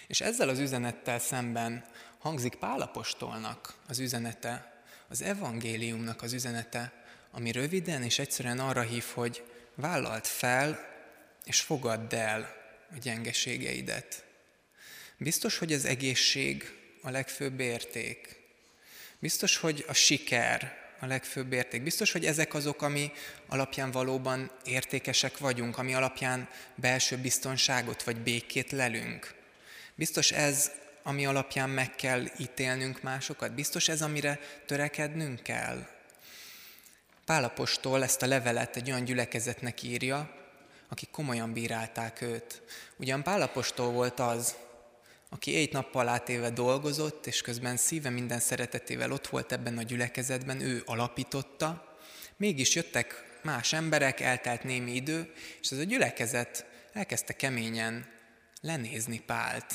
És 0.07 0.21
ezzel 0.21 0.49
az 0.49 0.59
üzenettel 0.59 1.19
szemben 1.19 1.85
hangzik 2.19 2.55
Pálapostolnak 2.55 3.75
az 3.89 3.99
üzenete, 3.99 4.83
az 5.09 5.23
evangéliumnak 5.23 6.23
az 6.23 6.33
üzenete, 6.33 6.93
ami 7.31 7.53
röviden 7.53 8.03
és 8.03 8.19
egyszerűen 8.19 8.59
arra 8.59 8.83
hív, 8.83 9.05
hogy 9.15 9.45
vállalt 9.75 10.27
fel 10.27 10.89
és 11.45 11.61
fogadd 11.61 12.15
el 12.15 12.57
a 12.93 12.99
gyengeségeidet. 12.99 14.25
Biztos, 15.17 15.59
hogy 15.59 15.73
az 15.73 15.85
egészség 15.85 16.79
a 17.03 17.11
legfőbb 17.11 17.61
érték. 17.61 18.41
Biztos, 19.19 19.57
hogy 19.57 19.85
a 19.89 19.93
siker 19.93 20.80
a 21.01 21.07
legfőbb 21.07 21.53
érték. 21.53 21.83
Biztos, 21.83 22.13
hogy 22.13 22.25
ezek 22.25 22.55
azok, 22.55 22.83
ami 22.83 23.13
alapján 23.47 23.91
valóban 23.91 24.51
értékesek 24.65 25.39
vagyunk, 25.39 25.79
ami 25.79 25.95
alapján 25.95 26.49
belső 26.75 27.17
biztonságot 27.17 28.03
vagy 28.03 28.17
békét 28.17 28.73
lelünk. 28.73 29.35
Biztos 29.95 30.33
ez, 30.33 30.71
ami 31.03 31.27
alapján 31.27 31.71
meg 31.71 31.95
kell 31.95 32.25
ítélnünk 32.39 33.03
másokat. 33.03 33.53
Biztos 33.53 33.89
ez, 33.89 34.03
amire 34.03 34.39
törekednünk 34.67 35.43
kell. 35.43 35.87
Pálapostól 37.25 38.03
ezt 38.03 38.23
a 38.23 38.27
levelet 38.27 38.77
egy 38.77 38.91
olyan 38.91 39.05
gyülekezetnek 39.05 39.83
írja, 39.83 40.35
akik 40.89 41.11
komolyan 41.11 41.53
bírálták 41.53 42.21
őt. 42.21 42.63
Ugyan 42.97 43.23
Pálapostól 43.23 43.91
volt 43.91 44.21
az, 44.21 44.57
aki 45.31 45.57
egy 45.57 45.73
nappal 45.73 46.09
átéve 46.09 46.51
dolgozott, 46.51 47.27
és 47.27 47.41
közben 47.41 47.77
szíve 47.77 48.11
minden 48.11 48.41
szeretetével 48.41 49.13
ott 49.13 49.27
volt 49.27 49.53
ebben 49.53 49.79
a 49.79 49.83
gyülekezetben, 49.83 50.61
ő 50.61 50.83
alapította, 50.87 51.97
mégis 52.37 52.75
jöttek 52.75 53.39
más 53.43 53.73
emberek, 53.73 54.21
eltelt 54.21 54.65
némi 54.65 54.95
idő, 54.95 55.33
és 55.61 55.71
ez 55.71 55.79
a 55.79 55.83
gyülekezet 55.83 56.67
elkezdte 56.93 57.33
keményen 57.33 58.07
lenézni 58.61 59.21
Pált. 59.21 59.75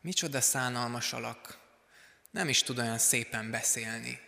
Micsoda 0.00 0.40
szánalmas 0.40 1.12
alak, 1.12 1.58
nem 2.30 2.48
is 2.48 2.62
tud 2.62 2.78
olyan 2.78 2.98
szépen 2.98 3.50
beszélni 3.50 4.20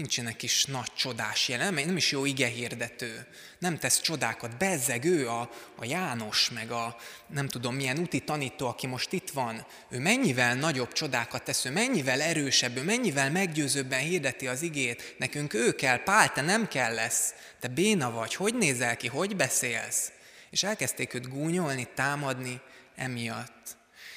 nincsenek 0.00 0.42
is 0.42 0.64
nagy 0.64 0.92
csodás 0.96 1.48
jelen, 1.48 1.74
nem 1.74 1.96
is 1.96 2.10
jó 2.10 2.24
ige 2.24 2.46
hirdető, 2.46 3.26
nem 3.58 3.78
tesz 3.78 4.00
csodákat, 4.00 4.56
bezzeg 4.56 5.04
ő 5.04 5.28
a, 5.28 5.50
a 5.76 5.84
János, 5.84 6.50
meg 6.50 6.70
a 6.70 6.96
nem 7.26 7.48
tudom 7.48 7.74
milyen 7.74 7.98
úti 7.98 8.20
tanító, 8.20 8.66
aki 8.66 8.86
most 8.86 9.12
itt 9.12 9.30
van, 9.30 9.66
ő 9.90 9.98
mennyivel 9.98 10.54
nagyobb 10.54 10.92
csodákat 10.92 11.42
tesz, 11.42 11.64
ő 11.64 11.70
mennyivel 11.70 12.20
erősebb, 12.20 12.76
ő 12.76 12.82
mennyivel 12.82 13.30
meggyőzőbben 13.30 14.00
hirdeti 14.00 14.46
az 14.46 14.62
igét, 14.62 15.14
nekünk 15.18 15.54
ő 15.54 15.74
kell, 15.74 16.02
Pál, 16.02 16.32
te 16.32 16.40
nem 16.40 16.68
kell 16.68 16.94
lesz, 16.94 17.34
te 17.60 17.68
béna 17.68 18.10
vagy, 18.10 18.34
hogy 18.34 18.54
nézel 18.54 18.96
ki, 18.96 19.08
hogy 19.08 19.36
beszélsz? 19.36 20.12
És 20.50 20.62
elkezdték 20.62 21.14
őt 21.14 21.28
gúnyolni, 21.28 21.88
támadni 21.94 22.60
emiatt. 22.96 23.76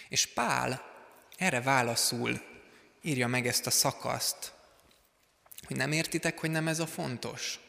És 0.10 0.26
Pál 0.26 0.92
erre 1.38 1.62
válaszul. 1.62 2.42
Írja 3.02 3.28
meg 3.28 3.48
ezt 3.48 3.68
a 3.68 3.72
szakaszt, 3.72 4.54
hogy 5.68 5.76
nem 5.76 5.92
értitek, 5.92 6.40
hogy 6.40 6.52
nem 6.52 6.68
ez 6.68 6.80
a 6.80 6.88
fontos? 6.88 7.60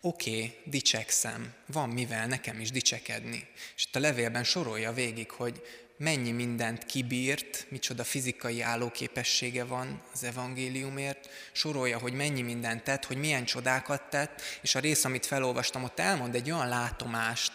Oké, 0.00 0.30
okay, 0.30 0.56
dicsekszem, 0.64 1.54
van 1.66 1.88
mivel 1.88 2.26
nekem 2.26 2.60
is 2.60 2.70
dicsekedni. 2.70 3.48
És 3.76 3.84
itt 3.84 3.96
a 3.96 4.00
levélben 4.00 4.44
sorolja 4.44 4.92
végig, 4.92 5.30
hogy 5.30 5.62
mennyi 5.96 6.30
mindent 6.30 6.84
kibírt, 6.84 7.66
micsoda 7.68 8.04
fizikai 8.04 8.60
állóképessége 8.60 9.64
van 9.64 10.02
az 10.12 10.24
evangéliumért, 10.24 11.28
sorolja, 11.52 11.98
hogy 11.98 12.12
mennyi 12.12 12.42
mindent 12.42 12.82
tett, 12.82 13.04
hogy 13.04 13.16
milyen 13.16 13.44
csodákat 13.44 14.02
tett, 14.02 14.42
és 14.62 14.74
a 14.74 14.78
rész, 14.78 15.04
amit 15.04 15.26
felolvastam, 15.26 15.82
ott 15.82 15.98
elmond 15.98 16.34
egy 16.34 16.50
olyan 16.50 16.68
látomást, 16.68 17.52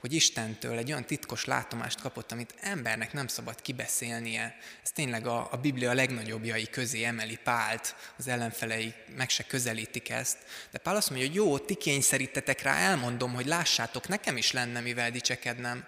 hogy 0.00 0.12
Istentől 0.12 0.78
egy 0.78 0.90
olyan 0.90 1.04
titkos 1.04 1.44
látomást 1.44 2.00
kapott, 2.00 2.32
amit 2.32 2.54
embernek 2.60 3.12
nem 3.12 3.26
szabad 3.26 3.62
kibeszélnie. 3.62 4.56
Ez 4.82 4.90
tényleg 4.90 5.26
a, 5.26 5.48
a 5.52 5.56
Biblia 5.56 5.92
legnagyobbjai 5.92 6.68
közé 6.70 7.04
emeli 7.04 7.38
Pált, 7.44 7.96
az 8.18 8.28
ellenfelei 8.28 8.94
meg 9.16 9.28
se 9.28 9.42
közelítik 9.42 10.08
ezt. 10.08 10.38
De 10.70 10.78
Pál 10.78 10.96
azt 10.96 11.10
mondja, 11.10 11.26
hogy 11.26 11.36
jó, 11.36 11.58
ti 11.58 11.74
kényszerítetek 11.74 12.62
rá, 12.62 12.76
elmondom, 12.76 13.34
hogy 13.34 13.46
lássátok, 13.46 14.08
nekem 14.08 14.36
is 14.36 14.52
lenne 14.52 14.80
mivel 14.80 15.10
dicsekednem. 15.10 15.86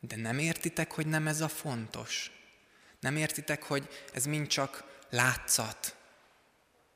De 0.00 0.16
nem 0.16 0.38
értitek, 0.38 0.92
hogy 0.92 1.06
nem 1.06 1.26
ez 1.26 1.40
a 1.40 1.48
fontos. 1.48 2.30
Nem 3.00 3.16
értitek, 3.16 3.62
hogy 3.62 3.88
ez 4.12 4.24
mind 4.24 4.46
csak 4.46 4.84
látszat, 5.10 5.96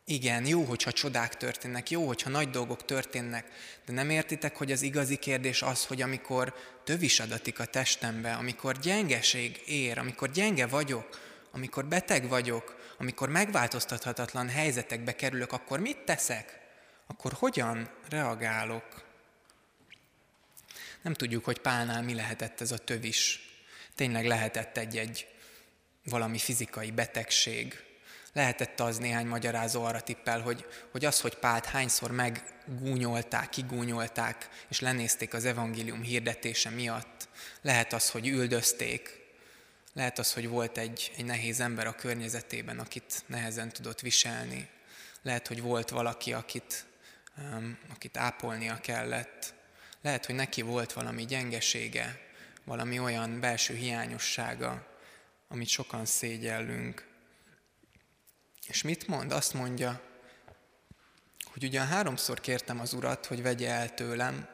igen, 0.06 0.46
jó, 0.46 0.62
hogyha 0.62 0.92
csodák 0.92 1.36
történnek, 1.36 1.90
jó, 1.90 2.06
hogyha 2.06 2.30
nagy 2.30 2.50
dolgok 2.50 2.84
történnek, 2.84 3.46
de 3.86 3.92
nem 3.92 4.10
értitek, 4.10 4.56
hogy 4.56 4.72
az 4.72 4.82
igazi 4.82 5.16
kérdés 5.16 5.62
az, 5.62 5.84
hogy 5.84 6.02
amikor 6.02 6.54
tövis 6.84 7.20
adatik 7.20 7.58
a 7.58 7.64
testembe, 7.64 8.34
amikor 8.34 8.78
gyengeség 8.78 9.62
ér, 9.66 9.98
amikor 9.98 10.30
gyenge 10.30 10.66
vagyok, 10.66 11.20
amikor 11.50 11.84
beteg 11.86 12.28
vagyok, 12.28 12.94
amikor 12.98 13.28
megváltoztathatatlan 13.28 14.48
helyzetekbe 14.48 15.14
kerülök, 15.14 15.52
akkor 15.52 15.80
mit 15.80 15.98
teszek? 15.98 16.60
Akkor 17.06 17.32
hogyan 17.32 17.90
reagálok? 18.08 19.04
Nem 21.02 21.14
tudjuk, 21.14 21.44
hogy 21.44 21.58
Pálnál 21.58 22.02
mi 22.02 22.14
lehetett 22.14 22.60
ez 22.60 22.72
a 22.72 22.78
tövis. 22.78 23.40
Tényleg 23.94 24.26
lehetett 24.26 24.76
egy-egy 24.76 25.26
valami 26.04 26.38
fizikai 26.38 26.90
betegség, 26.90 27.84
Lehetett 28.34 28.80
az 28.80 28.98
néhány 28.98 29.26
magyarázó 29.26 29.84
arra 29.84 30.00
tippel, 30.00 30.40
hogy, 30.40 30.66
hogy 30.90 31.04
az, 31.04 31.20
hogy 31.20 31.34
Pált 31.34 31.64
hányszor 31.64 32.10
meggúnyolták, 32.10 33.48
kigúnyolták, 33.48 34.48
és 34.68 34.80
lenézték 34.80 35.34
az 35.34 35.44
evangélium 35.44 36.02
hirdetése 36.02 36.70
miatt. 36.70 37.28
Lehet 37.62 37.92
az, 37.92 38.10
hogy 38.10 38.28
üldözték, 38.28 39.22
lehet 39.92 40.18
az, 40.18 40.32
hogy 40.32 40.48
volt 40.48 40.78
egy, 40.78 41.12
egy 41.16 41.24
nehéz 41.24 41.60
ember 41.60 41.86
a 41.86 41.94
környezetében, 41.94 42.78
akit 42.78 43.22
nehezen 43.26 43.68
tudott 43.68 44.00
viselni. 44.00 44.68
Lehet, 45.22 45.46
hogy 45.46 45.62
volt 45.62 45.88
valaki, 45.88 46.32
akit, 46.32 46.84
um, 47.38 47.78
akit 47.94 48.16
ápolnia 48.16 48.80
kellett. 48.80 49.54
Lehet, 50.02 50.26
hogy 50.26 50.34
neki 50.34 50.62
volt 50.62 50.92
valami 50.92 51.24
gyengesége, 51.24 52.20
valami 52.64 52.98
olyan 52.98 53.40
belső 53.40 53.74
hiányossága, 53.74 54.86
amit 55.48 55.68
sokan 55.68 56.06
szégyellünk. 56.06 57.12
És 58.66 58.82
mit 58.82 59.06
mond? 59.06 59.32
Azt 59.32 59.54
mondja, 59.54 60.00
hogy 61.44 61.64
ugyan 61.64 61.86
háromszor 61.86 62.40
kértem 62.40 62.80
az 62.80 62.92
urat, 62.92 63.26
hogy 63.26 63.42
vegye 63.42 63.70
el 63.70 63.94
tőlem, 63.94 64.48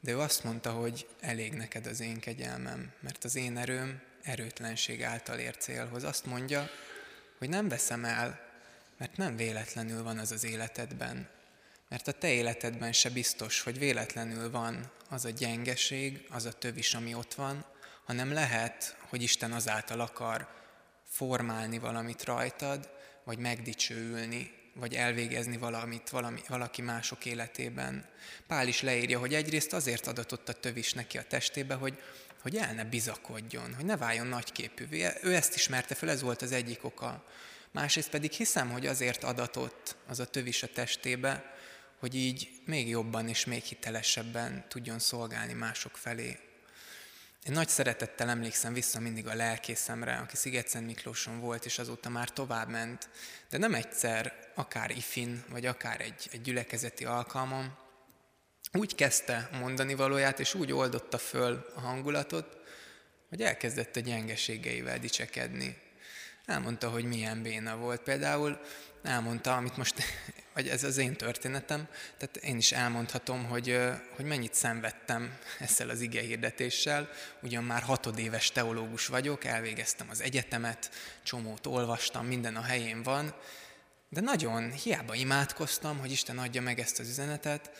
de 0.00 0.10
ő 0.10 0.18
azt 0.18 0.44
mondta, 0.44 0.70
hogy 0.70 1.08
elég 1.20 1.52
neked 1.52 1.86
az 1.86 2.00
én 2.00 2.20
kegyelmem, 2.20 2.92
mert 3.00 3.24
az 3.24 3.36
én 3.36 3.56
erőm 3.56 4.02
erőtlenség 4.22 5.02
által 5.02 5.38
ér 5.38 5.56
célhoz. 5.56 6.04
Azt 6.04 6.26
mondja, 6.26 6.70
hogy 7.38 7.48
nem 7.48 7.68
veszem 7.68 8.04
el, 8.04 8.40
mert 8.96 9.16
nem 9.16 9.36
véletlenül 9.36 10.02
van 10.02 10.18
az 10.18 10.32
az 10.32 10.44
életedben, 10.44 11.28
Mert 11.88 12.08
a 12.08 12.12
te 12.12 12.28
életedben 12.28 12.92
se 12.92 13.10
biztos, 13.10 13.60
hogy 13.60 13.78
véletlenül 13.78 14.50
van 14.50 14.90
az 15.08 15.24
a 15.24 15.30
gyengeség, 15.30 16.26
az 16.30 16.44
a 16.44 16.52
tövis, 16.52 16.94
ami 16.94 17.14
ott 17.14 17.34
van, 17.34 17.64
hanem 18.04 18.32
lehet, 18.32 18.96
hogy 19.08 19.22
Isten 19.22 19.52
azáltal 19.52 20.00
akar 20.00 20.48
formálni 21.08 21.78
valamit 21.78 22.24
rajtad, 22.24 22.90
vagy 23.24 23.38
megdicsőülni, 23.38 24.50
vagy 24.74 24.94
elvégezni 24.94 25.56
valamit 25.56 26.10
valami, 26.10 26.40
valaki 26.48 26.82
mások 26.82 27.24
életében. 27.24 28.08
Pál 28.46 28.68
is 28.68 28.82
leírja, 28.82 29.18
hogy 29.18 29.34
egyrészt 29.34 29.72
azért 29.72 30.06
adatott 30.06 30.48
a 30.48 30.52
tövis 30.52 30.92
neki 30.92 31.18
a 31.18 31.22
testébe, 31.22 31.74
hogy, 31.74 32.02
hogy 32.42 32.56
el 32.56 32.74
ne 32.74 32.84
bizakodjon, 32.84 33.74
hogy 33.74 33.84
ne 33.84 33.96
váljon 33.96 34.26
nagyképűvé. 34.26 35.08
Ő 35.22 35.34
ezt 35.34 35.54
ismerte 35.54 35.94
fel, 35.94 36.10
ez 36.10 36.22
volt 36.22 36.42
az 36.42 36.52
egyik 36.52 36.84
oka. 36.84 37.26
Másrészt 37.70 38.10
pedig 38.10 38.30
hiszem, 38.30 38.70
hogy 38.70 38.86
azért 38.86 39.24
adatott 39.24 39.96
az 40.06 40.20
a 40.20 40.26
tövis 40.26 40.62
a 40.62 40.66
testébe, 40.66 41.54
hogy 41.98 42.14
így 42.14 42.50
még 42.64 42.88
jobban 42.88 43.28
és 43.28 43.44
még 43.44 43.62
hitelesebben 43.62 44.64
tudjon 44.68 44.98
szolgálni 44.98 45.52
mások 45.52 45.96
felé. 45.96 46.38
Én 47.46 47.52
nagy 47.52 47.68
szeretettel 47.68 48.28
emlékszem 48.28 48.72
vissza 48.72 49.00
mindig 49.00 49.26
a 49.26 49.34
lelkészemre, 49.34 50.16
aki 50.16 50.36
Szigetszent 50.36 50.86
Miklóson 50.86 51.40
volt, 51.40 51.64
és 51.64 51.78
azóta 51.78 52.08
már 52.08 52.28
tovább 52.28 52.68
ment, 52.68 53.08
de 53.50 53.58
nem 53.58 53.74
egyszer, 53.74 54.50
akár 54.54 54.90
ifin, 54.90 55.44
vagy 55.48 55.66
akár 55.66 56.00
egy, 56.00 56.28
egy 56.32 56.40
gyülekezeti 56.40 57.04
alkalmon, 57.04 57.76
úgy 58.72 58.94
kezdte 58.94 59.48
mondani 59.52 59.94
valóját, 59.94 60.40
és 60.40 60.54
úgy 60.54 60.72
oldotta 60.72 61.18
föl 61.18 61.72
a 61.74 61.80
hangulatot, 61.80 62.56
hogy 63.28 63.42
elkezdett 63.42 63.96
a 63.96 64.00
gyengeségeivel 64.00 64.98
dicsekedni. 64.98 65.76
Elmondta, 66.46 66.90
hogy 66.90 67.04
milyen 67.04 67.42
béna 67.42 67.76
volt. 67.76 68.02
Például 68.02 68.60
elmondta, 69.02 69.56
amit 69.56 69.76
most, 69.76 70.02
vagy 70.54 70.68
ez 70.68 70.84
az 70.84 70.96
én 70.96 71.16
történetem, 71.16 71.88
tehát 72.18 72.36
én 72.36 72.56
is 72.56 72.72
elmondhatom, 72.72 73.44
hogy, 73.44 73.80
hogy 74.16 74.24
mennyit 74.24 74.54
szenvedtem 74.54 75.38
ezzel 75.58 75.88
az 75.88 76.00
ige 76.00 76.20
hirdetéssel. 76.20 77.10
Ugyan 77.42 77.64
már 77.64 77.82
hatodéves 77.82 78.50
teológus 78.50 79.06
vagyok, 79.06 79.44
elvégeztem 79.44 80.06
az 80.10 80.20
egyetemet, 80.20 80.90
csomót 81.22 81.66
olvastam, 81.66 82.26
minden 82.26 82.56
a 82.56 82.62
helyén 82.62 83.02
van, 83.02 83.34
de 84.08 84.20
nagyon 84.20 84.72
hiába 84.72 85.14
imádkoztam, 85.14 85.98
hogy 85.98 86.10
Isten 86.10 86.38
adja 86.38 86.62
meg 86.62 86.78
ezt 86.78 86.98
az 86.98 87.08
üzenetet, 87.08 87.70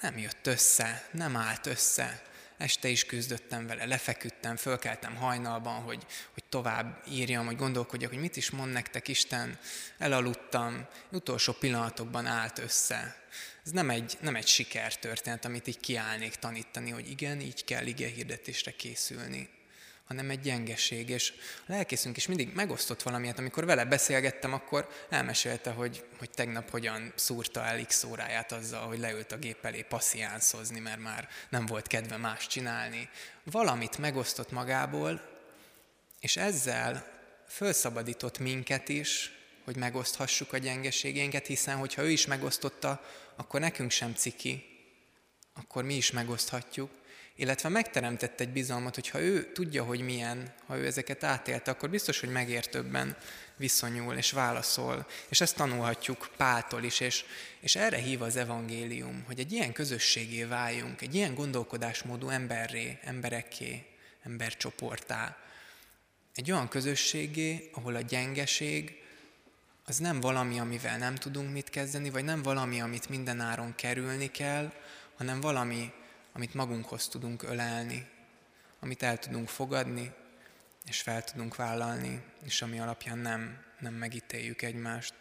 nem 0.00 0.18
jött 0.18 0.46
össze, 0.46 1.08
nem 1.10 1.36
állt 1.36 1.66
össze. 1.66 2.22
Este 2.58 2.88
is 2.88 3.04
küzdöttem 3.04 3.66
vele, 3.66 3.84
lefeküdtem, 3.84 4.56
fölkeltem 4.56 5.16
hajnalban, 5.16 5.82
hogy, 5.82 6.06
hogy 6.32 6.44
tovább 6.48 7.02
írjam, 7.10 7.46
hogy 7.46 7.56
gondolkodjak, 7.56 8.10
hogy 8.10 8.20
mit 8.20 8.36
is 8.36 8.50
mond 8.50 8.72
nektek 8.72 9.08
Isten. 9.08 9.58
Elaludtam, 9.98 10.86
utolsó 11.12 11.52
pillanatokban 11.52 12.26
állt 12.26 12.58
össze. 12.58 13.16
Ez 13.64 13.70
nem 13.70 13.90
egy, 13.90 14.16
nem 14.20 14.36
egy 14.36 14.46
sikertörténet, 14.46 15.44
amit 15.44 15.66
így 15.66 15.80
kiállnék 15.80 16.34
tanítani, 16.34 16.90
hogy 16.90 17.10
igen, 17.10 17.40
így 17.40 17.64
kell 17.64 17.86
ige 17.86 18.08
hirdetésre 18.08 18.70
készülni 18.70 19.48
hanem 20.04 20.30
egy 20.30 20.40
gyengeség. 20.40 21.08
És 21.08 21.32
a 21.66 21.72
lelkészünk 21.72 22.16
is 22.16 22.26
mindig 22.26 22.54
megosztott 22.54 23.02
valamiért. 23.02 23.38
Amikor 23.38 23.64
vele 23.64 23.84
beszélgettem, 23.84 24.52
akkor 24.52 24.88
elmesélte, 25.10 25.70
hogy, 25.70 26.04
hogy 26.18 26.30
tegnap 26.30 26.70
hogyan 26.70 27.12
szúrta 27.14 27.64
el 27.64 27.86
x 27.86 28.04
óráját 28.04 28.52
azzal, 28.52 28.86
hogy 28.86 28.98
leült 28.98 29.32
a 29.32 29.36
gép 29.36 29.64
elé 29.64 29.82
passziánszozni, 29.82 30.80
mert 30.80 31.00
már 31.00 31.28
nem 31.48 31.66
volt 31.66 31.86
kedve 31.86 32.16
más 32.16 32.46
csinálni. 32.46 33.08
Valamit 33.42 33.98
megosztott 33.98 34.50
magából, 34.50 35.32
és 36.20 36.36
ezzel 36.36 37.06
felszabadított 37.46 38.38
minket 38.38 38.88
is, 38.88 39.32
hogy 39.64 39.76
megoszthassuk 39.76 40.52
a 40.52 40.58
gyengeségénket, 40.58 41.46
hiszen 41.46 41.76
hogyha 41.76 42.02
ő 42.02 42.10
is 42.10 42.26
megosztotta, 42.26 43.04
akkor 43.36 43.60
nekünk 43.60 43.90
sem 43.90 44.14
ciki, 44.14 44.64
akkor 45.54 45.84
mi 45.84 45.94
is 45.94 46.10
megoszthatjuk, 46.10 46.90
illetve 47.36 47.68
megteremtett 47.68 48.40
egy 48.40 48.48
bizalmat, 48.48 48.94
hogy 48.94 49.08
ha 49.08 49.20
ő 49.20 49.52
tudja, 49.52 49.84
hogy 49.84 50.00
milyen, 50.00 50.54
ha 50.66 50.76
ő 50.76 50.86
ezeket 50.86 51.24
átélte, 51.24 51.70
akkor 51.70 51.90
biztos, 51.90 52.20
hogy 52.20 52.28
megértőbben 52.28 53.16
viszonyul 53.56 54.14
és 54.14 54.30
válaszol. 54.30 55.06
És 55.28 55.40
ezt 55.40 55.56
tanulhatjuk 55.56 56.30
Páltól 56.36 56.82
is, 56.82 57.00
és, 57.00 57.24
és 57.60 57.76
erre 57.76 57.96
hív 57.96 58.22
az 58.22 58.36
evangélium, 58.36 59.22
hogy 59.26 59.38
egy 59.38 59.52
ilyen 59.52 59.72
közösségé 59.72 60.44
váljunk, 60.44 61.00
egy 61.00 61.14
ilyen 61.14 61.34
gondolkodásmódú 61.34 62.28
emberré, 62.28 62.98
emberekké, 63.02 63.86
embercsoportá. 64.22 65.36
Egy 66.34 66.50
olyan 66.50 66.68
közösségé, 66.68 67.70
ahol 67.72 67.94
a 67.94 68.00
gyengeség 68.00 69.02
az 69.86 69.98
nem 69.98 70.20
valami, 70.20 70.58
amivel 70.58 70.98
nem 70.98 71.14
tudunk 71.14 71.52
mit 71.52 71.70
kezdeni, 71.70 72.10
vagy 72.10 72.24
nem 72.24 72.42
valami, 72.42 72.80
amit 72.80 73.08
minden 73.08 73.40
áron 73.40 73.74
kerülni 73.74 74.30
kell, 74.30 74.72
hanem 75.16 75.40
valami, 75.40 75.92
amit 76.36 76.54
magunkhoz 76.54 77.08
tudunk 77.08 77.42
ölelni, 77.42 78.06
amit 78.80 79.02
el 79.02 79.18
tudunk 79.18 79.48
fogadni, 79.48 80.12
és 80.86 81.00
fel 81.00 81.24
tudunk 81.24 81.56
vállalni, 81.56 82.22
és 82.44 82.62
ami 82.62 82.80
alapján 82.80 83.18
nem, 83.18 83.64
nem 83.78 83.94
megítéljük 83.94 84.62
egymást. 84.62 85.14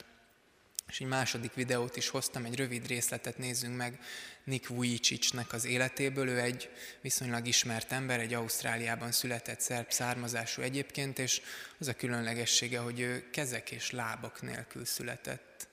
És 0.87 0.99
egy 0.99 1.07
második 1.07 1.53
videót 1.53 1.95
is 1.95 2.09
hoztam, 2.09 2.45
egy 2.45 2.55
rövid 2.55 2.87
részletet 2.87 3.37
nézzünk 3.37 3.75
meg 3.75 3.99
Nick 4.43 4.67
Vujicicnek 4.67 5.53
az 5.53 5.65
életéből. 5.65 6.27
Ő 6.27 6.39
egy 6.39 6.69
viszonylag 7.01 7.47
ismert 7.47 7.91
ember, 7.91 8.19
egy 8.19 8.33
Ausztráliában 8.33 9.11
született 9.11 9.59
szerb 9.59 9.91
származású 9.91 10.61
egyébként, 10.61 11.19
és 11.19 11.41
az 11.79 11.87
a 11.87 11.93
különlegessége, 11.93 12.79
hogy 12.79 12.99
ő 12.99 13.29
kezek 13.31 13.71
és 13.71 13.91
lábak 13.91 14.41
nélkül 14.41 14.85
született. 14.85 15.67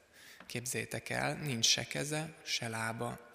Képzétek 0.47 1.09
el, 1.09 1.35
nincs 1.35 1.67
se 1.67 1.85
keze, 1.87 2.35
se 2.43 2.69
lába. 2.69 3.33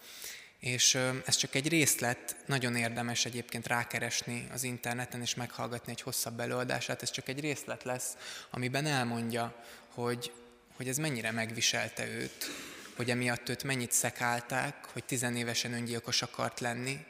És 0.59 0.95
ez 1.25 1.35
csak 1.35 1.55
egy 1.55 1.67
részlet, 1.67 2.35
nagyon 2.45 2.75
érdemes 2.75 3.25
egyébként 3.25 3.67
rákeresni 3.67 4.47
az 4.53 4.63
interneten 4.63 5.21
és 5.21 5.35
meghallgatni 5.35 5.91
egy 5.91 6.01
hosszabb 6.01 6.39
előadását, 6.39 7.01
ez 7.01 7.11
csak 7.11 7.27
egy 7.27 7.39
részlet 7.39 7.83
lesz, 7.83 8.17
amiben 8.49 8.85
elmondja, 8.85 9.63
hogy, 9.87 10.31
hogy 10.75 10.87
ez 10.87 10.97
mennyire 10.97 11.31
megviselte 11.31 12.07
őt, 12.07 12.51
hogy 12.95 13.09
emiatt 13.09 13.49
őt 13.49 13.63
mennyit 13.63 13.91
szekálták, 13.91 14.85
hogy 14.85 15.03
tizenévesen 15.03 15.73
öngyilkos 15.73 16.21
akart 16.21 16.59
lenni, 16.59 17.05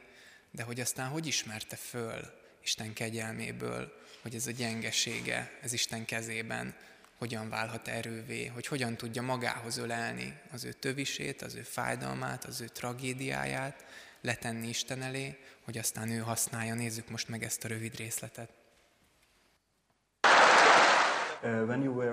de 0.52 0.64
hogy 0.64 0.80
aztán 0.80 1.08
hogy 1.10 1.28
ismerte 1.28 1.76
föl 1.76 2.34
Isten 2.64 2.94
kegyelméből, 2.94 4.04
hogy 4.22 4.36
ez 4.36 4.48
a 4.48 4.52
gyengesége, 4.52 5.52
ez 5.62 5.74
Isten 5.74 6.06
kezében 6.06 6.76
hogyan 7.18 7.50
válhat 7.50 7.88
erővé, 7.88 8.46
hogy 8.46 8.68
hogyan 8.68 8.96
tudja 8.96 9.22
magához 9.22 9.78
ölelni 9.78 10.40
az 10.52 10.64
ő 10.64 10.72
tövisét, 10.72 11.42
az 11.42 11.56
ő 11.56 11.62
fájdalmát, 11.62 12.46
az 12.46 12.62
ő 12.62 12.68
tragédiáját, 12.68 13.86
letenni 14.22 14.68
Isten 14.68 15.02
elé, 15.02 15.38
hogy 15.66 15.78
aztán 15.78 16.10
ő 16.10 16.18
használja. 16.18 16.74
Nézzük 16.74 17.10
most 17.10 17.30
meg 17.30 17.44
ezt 17.44 17.64
a 17.64 17.68
rövid 17.68 17.96
részletet. 17.96 18.50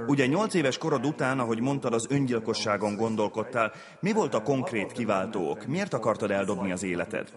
Ugye 0.07 0.27
nyolc 0.27 0.55
éves 0.55 0.79
korod 0.79 1.07
után, 1.07 1.39
ahogy 1.39 1.61
mondtad, 1.61 1.93
az 1.93 2.07
öngyilkosságon 2.11 2.97
gondolkodtál. 2.97 3.73
Mi 4.01 4.13
volt 4.13 4.35
a 4.35 4.43
konkrét 4.43 4.93
kiváltók? 4.93 5.67
Miért 5.67 5.93
akartad 5.93 6.31
eldobni 6.31 6.73
az 6.73 6.83
életed? 6.83 7.33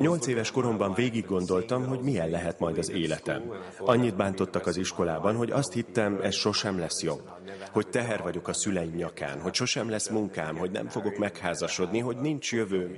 Nyolc 0.00 0.26
éves 0.26 0.50
koromban 0.50 0.94
végig 0.94 1.26
gondoltam, 1.26 1.86
hogy 1.86 2.00
milyen 2.00 2.30
lehet 2.30 2.58
majd 2.58 2.78
az 2.78 2.90
életem. 2.90 3.42
Annyit 3.78 4.16
bántottak 4.16 4.66
az 4.66 4.76
iskolában, 4.76 5.36
hogy 5.36 5.50
azt 5.50 5.72
hittem, 5.72 6.20
ez 6.22 6.34
sosem 6.34 6.78
lesz 6.78 7.02
jobb. 7.02 7.22
Hogy 7.72 7.88
teher 7.88 8.22
vagyok 8.22 8.48
a 8.48 8.52
szüleim 8.52 8.94
nyakán, 8.94 9.40
hogy 9.40 9.54
sosem 9.54 9.90
lesz 9.90 10.08
munkám, 10.08 10.56
hogy 10.56 10.70
nem 10.70 10.88
fogok 10.88 11.18
megházasodni, 11.18 11.98
hogy 11.98 12.16
nincs 12.16 12.52
jövőm. 12.52 12.96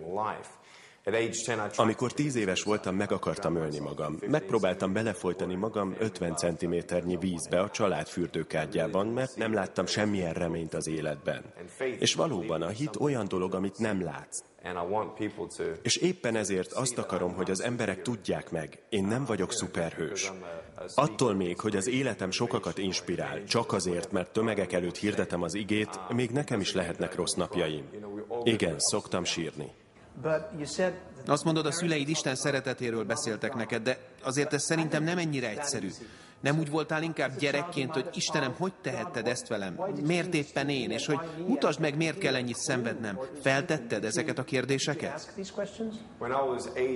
Amikor 1.76 2.12
tíz 2.12 2.36
éves 2.36 2.62
voltam, 2.62 2.94
meg 2.94 3.12
akartam 3.12 3.56
ölni 3.56 3.78
magam. 3.78 4.18
Megpróbáltam 4.26 4.92
belefolytani 4.92 5.54
magam 5.54 5.94
50 5.98 6.36
centiméternyi 6.36 7.16
vízbe 7.16 7.60
a 7.60 7.70
család 7.70 8.06
fürdőkádjában, 8.06 9.06
mert 9.06 9.36
nem 9.36 9.52
láttam 9.52 9.86
semmilyen 9.86 10.32
reményt 10.32 10.74
az 10.74 10.88
életben. 10.88 11.42
És 11.98 12.14
valóban 12.14 12.62
a 12.62 12.68
hit 12.68 12.96
olyan 12.96 13.28
dolog, 13.28 13.54
amit 13.54 13.78
nem 13.78 14.02
látsz. 14.02 14.42
És 15.82 15.96
éppen 15.96 16.36
ezért 16.36 16.72
azt 16.72 16.98
akarom, 16.98 17.34
hogy 17.34 17.50
az 17.50 17.62
emberek 17.62 18.02
tudják 18.02 18.50
meg, 18.50 18.78
én 18.88 19.04
nem 19.04 19.24
vagyok 19.24 19.52
szuperhős. 19.52 20.32
Attól 20.94 21.34
még, 21.34 21.60
hogy 21.60 21.76
az 21.76 21.88
életem 21.88 22.30
sokakat 22.30 22.78
inspirál, 22.78 23.44
csak 23.44 23.72
azért, 23.72 24.12
mert 24.12 24.32
tömegek 24.32 24.72
előtt 24.72 24.96
hirdetem 24.96 25.42
az 25.42 25.54
igét, 25.54 26.00
még 26.08 26.30
nekem 26.30 26.60
is 26.60 26.74
lehetnek 26.74 27.14
rossz 27.14 27.34
napjaim. 27.34 27.84
Igen, 28.42 28.74
szoktam 28.78 29.24
sírni. 29.24 29.70
Azt 31.26 31.44
mondod, 31.44 31.66
a 31.66 31.72
szüleid 31.72 32.08
Isten 32.08 32.34
szeretetéről 32.34 33.04
beszéltek 33.04 33.54
neked, 33.54 33.82
de 33.82 33.98
azért 34.22 34.52
ez 34.52 34.62
szerintem 34.62 35.02
nem 35.02 35.18
ennyire 35.18 35.48
egyszerű. 35.50 35.88
Nem 36.40 36.58
úgy 36.58 36.70
voltál 36.70 37.02
inkább 37.02 37.36
gyerekként, 37.38 37.92
hogy 37.92 38.08
Istenem, 38.12 38.54
hogy 38.58 38.72
tehetted 38.82 39.26
ezt 39.26 39.48
velem? 39.48 39.80
Miért 40.06 40.34
éppen 40.34 40.68
én? 40.68 40.90
És 40.90 41.06
hogy 41.06 41.18
mutasd 41.46 41.80
meg, 41.80 41.96
miért 41.96 42.18
kell 42.18 42.34
ennyit 42.34 42.56
szenvednem? 42.56 43.18
Feltetted 43.42 44.04
ezeket 44.04 44.38
a 44.38 44.44
kérdéseket? 44.44 45.34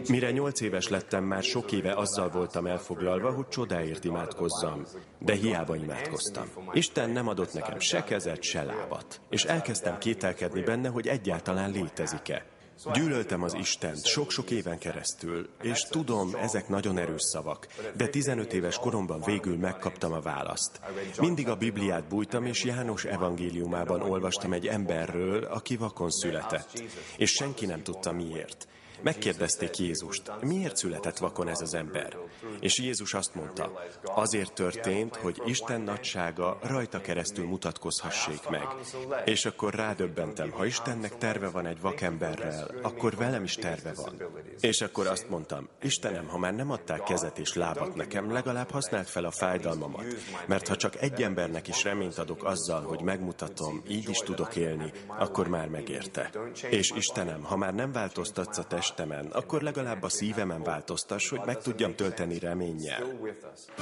Mire 0.09 0.31
nyolc 0.31 0.61
éves 0.61 0.89
lettem, 0.89 1.25
már 1.25 1.43
sok 1.43 1.73
éve 1.73 1.93
azzal 1.95 2.29
voltam 2.29 2.67
elfoglalva, 2.67 3.31
hogy 3.33 3.49
csodáért 3.49 4.05
imádkozzam. 4.05 4.87
De 5.19 5.35
hiába 5.35 5.77
imádkoztam. 5.77 6.45
Isten 6.73 7.11
nem 7.11 7.29
adott 7.29 7.53
nekem 7.53 7.79
se 7.79 8.05
kezet, 8.05 8.43
se 8.43 8.63
lábat. 8.63 9.21
És 9.29 9.45
elkezdtem 9.45 9.99
kételkedni 9.99 10.63
benne, 10.63 10.89
hogy 10.89 11.07
egyáltalán 11.07 11.71
létezik-e. 11.71 12.54
Gyűlöltem 12.93 13.43
az 13.43 13.55
Istent 13.55 14.07
sok-sok 14.07 14.51
éven 14.51 14.79
keresztül, 14.79 15.49
és 15.63 15.83
tudom, 15.83 16.35
ezek 16.35 16.69
nagyon 16.69 16.99
erős 16.99 17.23
szavak, 17.23 17.67
de 17.97 18.09
15 18.09 18.53
éves 18.53 18.79
koromban 18.79 19.23
végül 19.25 19.57
megkaptam 19.57 20.13
a 20.13 20.21
választ. 20.21 20.81
Mindig 21.19 21.49
a 21.49 21.57
Bibliát 21.57 22.09
bújtam, 22.09 22.45
és 22.45 22.65
János 22.65 23.05
evangéliumában 23.05 24.01
olvastam 24.01 24.53
egy 24.53 24.67
emberről, 24.67 25.45
aki 25.45 25.77
vakon 25.77 26.11
született, 26.11 26.83
és 27.17 27.31
senki 27.31 27.67
nem 27.67 27.83
tudta 27.83 28.13
miért. 28.13 28.67
Megkérdezték 29.05 29.77
Jézust, 29.77 30.33
miért 30.41 30.77
született 30.77 31.19
vakon 31.19 31.49
ez 31.49 31.61
az 31.61 31.75
ember? 31.75 32.17
És 32.61 32.79
Jézus 32.79 33.15
azt 33.15 33.35
mondta, 33.35 33.83
azért 34.03 34.53
történt, 34.53 35.17
hogy 35.17 35.43
Isten 35.45 35.81
nagysága 35.81 36.59
rajta 36.63 37.01
keresztül 37.01 37.47
mutatkozhassék 37.47 38.49
meg. 38.49 38.67
És 39.25 39.45
akkor 39.45 39.75
rádöbbentem, 39.75 40.51
ha 40.51 40.65
Istennek 40.65 41.19
terve 41.19 41.49
van 41.49 41.67
egy 41.67 41.81
vakemberrel, 41.81 42.71
akkor 42.83 43.17
velem 43.17 43.45
is 43.45 43.55
terve 43.55 43.93
van. 43.95 44.23
És 44.61 44.81
akkor 44.81 45.07
azt 45.07 45.29
mondtam, 45.29 45.69
Istenem, 45.83 46.27
ha 46.27 46.39
már 46.39 46.55
nem 46.55 46.71
adták 46.71 47.03
kezet 47.03 47.39
és 47.39 47.55
lábat 47.55 47.95
nekem, 47.95 48.33
legalább 48.33 48.71
használd 48.71 49.07
fel 49.07 49.25
a 49.25 49.31
fájdalmamat, 49.31 50.05
mert 50.47 50.69
ha 50.69 50.77
csak 50.77 51.03
egy 51.03 51.23
embernek 51.23 51.69
is 51.69 51.85
reményt 51.85 52.19
adok 52.19 52.45
azzal, 52.45 52.83
hogy 52.83 53.01
megmutatom, 53.01 53.83
így 53.89 54.09
is 54.09 54.19
tudok 54.19 54.57
élni, 54.57 54.93
akkor 55.19 55.49
már 55.49 55.69
megérte. 55.69 56.31
És 56.71 56.91
Istenem, 56.91 57.43
ha 57.43 57.57
már 57.57 57.75
nem 57.75 57.93
változtatsz 57.93 58.59
a 58.59 58.65
test 58.65 58.94
testemen, 58.95 59.27
akkor 59.27 59.63
legalább 59.63 60.03
a 60.03 60.09
szívemen 60.09 60.63
változtass, 60.63 61.29
hogy 61.29 61.41
meg 61.45 61.59
tudjam 61.59 61.95
tölteni 61.95 62.39
reménnyel. 62.39 63.03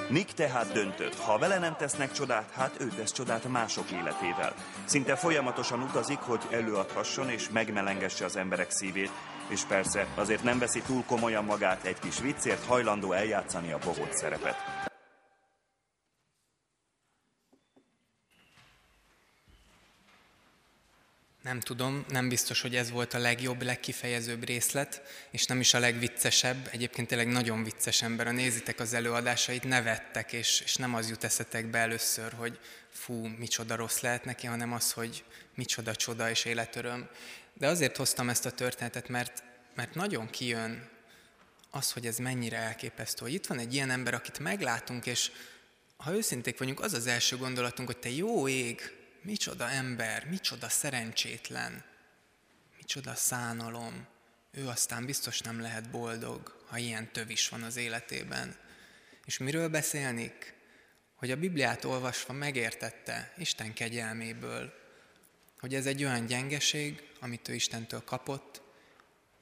Nick 0.09 0.35
tehát 0.35 0.73
döntött. 0.73 1.15
Ha 1.15 1.39
vele 1.39 1.59
nem 1.59 1.77
tesznek 1.77 2.13
csodát, 2.13 2.51
hát 2.51 2.77
ő 2.81 2.89
tesz 2.97 3.13
csodát 3.13 3.49
mások 3.49 3.91
életével. 3.91 4.55
Szinte 4.85 5.17
folyamatosan 5.17 5.83
utazik, 5.83 6.19
hogy 6.19 6.41
előadhasson 6.51 7.29
és 7.29 7.51
megmelengesse 7.51 8.25
az 8.25 8.37
emberek 8.37 8.71
szívét, 8.71 9.11
és 9.49 9.63
persze 9.65 10.07
azért 10.15 10.43
nem 10.43 10.59
veszi 10.59 10.81
túl 10.81 11.05
komolyan 11.07 11.45
magát, 11.45 11.85
egy 11.85 11.99
kis 11.99 12.21
viccért 12.21 12.65
hajlandó 12.65 13.13
eljátszani 13.13 13.73
a 13.73 13.79
bohóc 13.85 14.19
szerepet. 14.19 14.92
Nem 21.53 21.61
tudom, 21.61 22.05
nem 22.09 22.29
biztos, 22.29 22.61
hogy 22.61 22.77
ez 22.77 22.91
volt 22.91 23.15
a 23.15 23.19
legjobb, 23.19 23.63
legkifejezőbb 23.63 24.45
részlet, 24.45 25.03
és 25.31 25.47
nem 25.47 25.61
is 25.61 25.75
a 25.75 25.79
legviccesebb. 25.79 26.69
Egyébként 26.71 27.09
tényleg 27.09 27.29
nagyon 27.29 27.65
vicces 27.65 28.03
ember. 28.03 28.27
A 28.27 28.31
nézitek 28.31 28.81
az 28.81 28.93
előadásait, 28.93 29.65
nevettek, 29.65 30.33
és, 30.33 30.61
és 30.61 30.77
nem 30.77 30.95
az 30.95 31.09
jut 31.09 31.25
eszetekbe 31.25 31.79
először, 31.79 32.33
hogy 32.33 32.59
fú, 32.91 33.27
micsoda 33.27 33.77
rossz 33.77 34.01
lehet 34.01 34.25
neki, 34.25 34.47
hanem 34.47 34.73
az, 34.73 34.93
hogy 34.93 35.25
micsoda 35.55 35.95
csoda 35.95 36.31
és 36.31 36.45
életöröm. 36.45 37.09
De 37.55 37.67
azért 37.67 37.97
hoztam 37.97 38.29
ezt 38.29 38.47
a 38.47 38.51
történetet, 38.51 39.09
mert, 39.09 39.43
mert 39.75 39.95
nagyon 39.95 40.31
kijön 40.31 40.89
az, 41.71 41.93
hogy 41.93 42.07
ez 42.07 42.17
mennyire 42.17 42.57
elképesztő. 42.57 43.25
Hogy 43.25 43.35
itt 43.35 43.47
van 43.47 43.59
egy 43.59 43.75
ilyen 43.75 43.91
ember, 43.91 44.15
akit 44.15 44.39
meglátunk, 44.39 45.07
és 45.07 45.31
ha 45.97 46.15
őszinték 46.15 46.59
vagyunk, 46.59 46.81
az 46.81 46.93
az 46.93 47.07
első 47.07 47.37
gondolatunk, 47.37 47.89
hogy 47.89 47.99
te 47.99 48.11
jó 48.11 48.49
ég, 48.49 49.01
micsoda 49.23 49.71
ember, 49.71 50.27
micsoda 50.27 50.69
szerencsétlen, 50.69 51.85
micsoda 52.77 53.15
szánalom. 53.15 54.07
Ő 54.51 54.67
aztán 54.69 55.07
biztos 55.07 55.41
nem 55.41 55.61
lehet 55.61 55.91
boldog, 55.91 56.65
ha 56.67 56.79
ilyen 56.79 57.13
töv 57.13 57.31
is 57.31 57.49
van 57.49 57.63
az 57.63 57.77
életében. 57.77 58.57
És 59.25 59.39
miről 59.39 59.69
beszélnik? 59.69 60.55
Hogy 61.15 61.31
a 61.31 61.37
Bibliát 61.37 61.85
olvasva 61.85 62.33
megértette 62.33 63.33
Isten 63.37 63.73
kegyelméből, 63.73 64.73
hogy 65.61 65.75
ez 65.75 65.87
egy 65.87 66.05
olyan 66.05 66.27
gyengeség, 66.27 67.09
amit 67.21 67.49
ő 67.49 67.55
Istentől 67.55 68.05
kapott, 68.05 68.63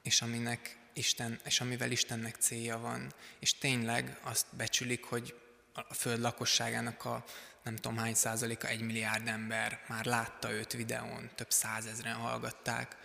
és, 0.01 0.21
aminek 0.21 0.77
Isten, 0.93 1.39
és 1.45 1.61
amivel 1.61 1.91
Istennek 1.91 2.35
célja 2.35 2.77
van. 2.77 3.13
És 3.39 3.57
tényleg 3.57 4.19
azt 4.21 4.45
becsülik, 4.55 5.03
hogy 5.03 5.35
a 5.73 5.93
föld 5.93 6.19
lakosságának 6.19 7.05
a 7.05 7.25
nem 7.63 7.75
tudom 7.75 7.97
hány 7.97 8.13
százaléka, 8.13 8.67
egy 8.67 8.81
milliárd 8.81 9.27
ember 9.27 9.79
már 9.87 10.05
látta 10.05 10.51
őt 10.51 10.71
videón, 10.73 11.29
több 11.35 11.51
százezren 11.51 12.15
hallgatták, 12.15 12.95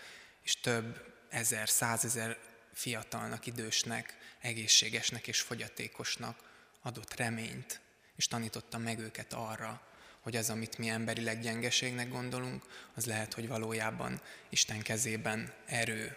és 0.43 0.61
több 0.61 1.15
ezer, 1.29 1.69
százezer 1.69 2.39
fiatalnak, 2.73 3.47
idősnek, 3.47 4.17
egészségesnek 4.41 5.27
és 5.27 5.41
fogyatékosnak 5.41 6.39
adott 6.83 7.17
reményt, 7.17 7.81
és 8.17 8.27
tanította 8.27 8.79
meg 8.79 8.99
őket 8.99 9.33
arra, 9.33 9.81
hogy 10.21 10.37
az, 10.37 10.51
amit 10.51 10.79
mi 10.79 10.89
emberileg 10.89 11.41
gyengeségnek 11.41 12.09
gondolunk, 12.09 12.65
az 12.95 13.07
lehet, 13.07 13.35
hogy 13.35 13.49
valójában 13.49 14.21
Isten 14.49 14.83
kezében 14.83 15.53
erő, 15.67 16.17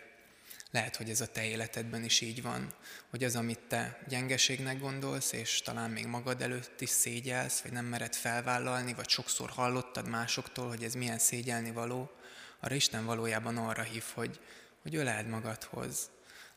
lehet, 0.72 0.96
hogy 0.96 1.10
ez 1.10 1.22
a 1.22 1.28
te 1.28 1.46
életedben 1.46 2.04
is 2.04 2.22
így 2.22 2.42
van, 2.42 2.74
hogy 3.10 3.24
az, 3.24 3.36
amit 3.36 3.60
te 3.68 4.00
gyengeségnek 4.08 4.80
gondolsz, 4.80 5.32
és 5.32 5.62
talán 5.62 5.92
még 5.92 6.06
magad 6.06 6.42
előtt 6.42 6.82
is 6.82 6.90
szégyelsz, 6.90 7.60
vagy 7.60 7.72
nem 7.72 7.86
mered 7.86 8.16
felvállalni, 8.16 8.94
vagy 8.94 9.10
sokszor 9.10 9.50
hallottad 9.50 10.08
másoktól, 10.08 10.68
hogy 10.68 10.84
ez 10.84 10.94
milyen 10.94 11.20
szégyelni 11.20 11.72
való, 11.72 12.12
arra 12.60 12.76
Isten 12.76 13.06
valójában 13.06 13.58
arra 13.58 13.84
hív, 13.84 14.04
hogy, 14.14 14.40
hogy 14.82 14.96
öleld 14.96 15.28
magadhoz. 15.28 16.10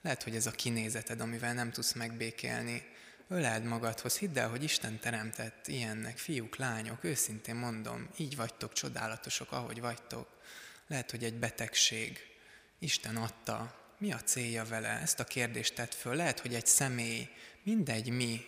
Lehet, 0.02 0.22
hogy 0.22 0.34
ez 0.34 0.46
a 0.46 0.50
kinézeted, 0.50 1.20
amivel 1.20 1.54
nem 1.54 1.70
tudsz 1.70 1.92
megbékélni. 1.92 2.90
Öleld 3.28 3.64
magadhoz, 3.64 4.18
hidd 4.18 4.38
el, 4.38 4.48
hogy 4.48 4.62
Isten 4.62 4.98
teremtett 4.98 5.68
ilyennek, 5.68 6.18
fiúk, 6.18 6.56
lányok, 6.56 7.04
őszintén 7.04 7.54
mondom, 7.54 8.08
így 8.16 8.36
vagytok 8.36 8.72
csodálatosok, 8.72 9.52
ahogy 9.52 9.80
vagytok. 9.80 10.28
Lehet, 10.86 11.10
hogy 11.10 11.24
egy 11.24 11.34
betegség, 11.34 12.18
Isten 12.78 13.16
adta, 13.16 13.82
mi 14.03 14.12
a 14.12 14.20
célja 14.20 14.64
vele? 14.64 14.88
Ezt 14.88 15.20
a 15.20 15.24
kérdést 15.24 15.74
tett 15.74 15.94
föl. 15.94 16.14
Lehet, 16.14 16.40
hogy 16.40 16.55
egy 16.55 16.66
személy, 16.66 17.28
mindegy 17.62 18.09
mi, 18.09 18.44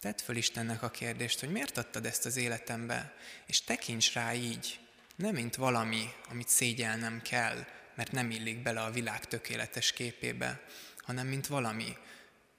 tett 0.00 0.20
föl 0.20 0.36
Istennek 0.36 0.82
a 0.82 0.90
kérdést, 0.90 1.40
hogy 1.40 1.50
miért 1.50 1.78
adtad 1.78 2.06
ezt 2.06 2.26
az 2.26 2.36
életembe, 2.36 3.14
és 3.46 3.60
tekints 3.60 4.12
rá 4.12 4.34
így, 4.34 4.80
nem 5.16 5.34
mint 5.34 5.56
valami, 5.56 6.04
amit 6.28 6.48
szégyelnem 6.48 7.22
kell, 7.22 7.66
mert 7.94 8.12
nem 8.12 8.30
illik 8.30 8.62
bele 8.62 8.80
a 8.80 8.90
világ 8.90 9.24
tökéletes 9.24 9.92
képébe, 9.92 10.64
hanem 10.96 11.26
mint 11.26 11.46
valami, 11.46 11.96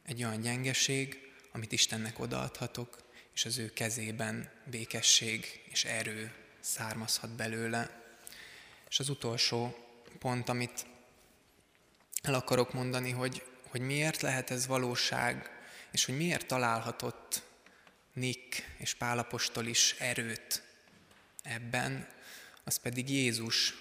egy 0.05 0.23
olyan 0.23 0.41
gyengeség, 0.41 1.31
amit 1.51 1.71
Istennek 1.71 2.19
odaadhatok, 2.19 2.97
és 3.33 3.45
az 3.45 3.57
ő 3.57 3.73
kezében 3.73 4.51
békesség 4.65 5.61
és 5.69 5.85
erő 5.85 6.33
származhat 6.59 7.29
belőle. 7.29 8.03
És 8.89 8.99
az 8.99 9.09
utolsó 9.09 9.75
pont, 10.19 10.49
amit 10.49 10.85
el 12.21 12.33
akarok 12.33 12.73
mondani, 12.73 13.11
hogy, 13.11 13.43
hogy 13.69 13.81
miért 13.81 14.21
lehet 14.21 14.51
ez 14.51 14.67
valóság, 14.67 15.51
és 15.91 16.05
hogy 16.05 16.17
miért 16.17 16.45
találhatott 16.45 17.43
Nick 18.13 18.63
és 18.77 18.93
Pálapostól 18.93 19.65
is 19.65 19.95
erőt 19.99 20.63
ebben, 21.43 22.07
az 22.63 22.77
pedig 22.77 23.09
Jézus, 23.09 23.73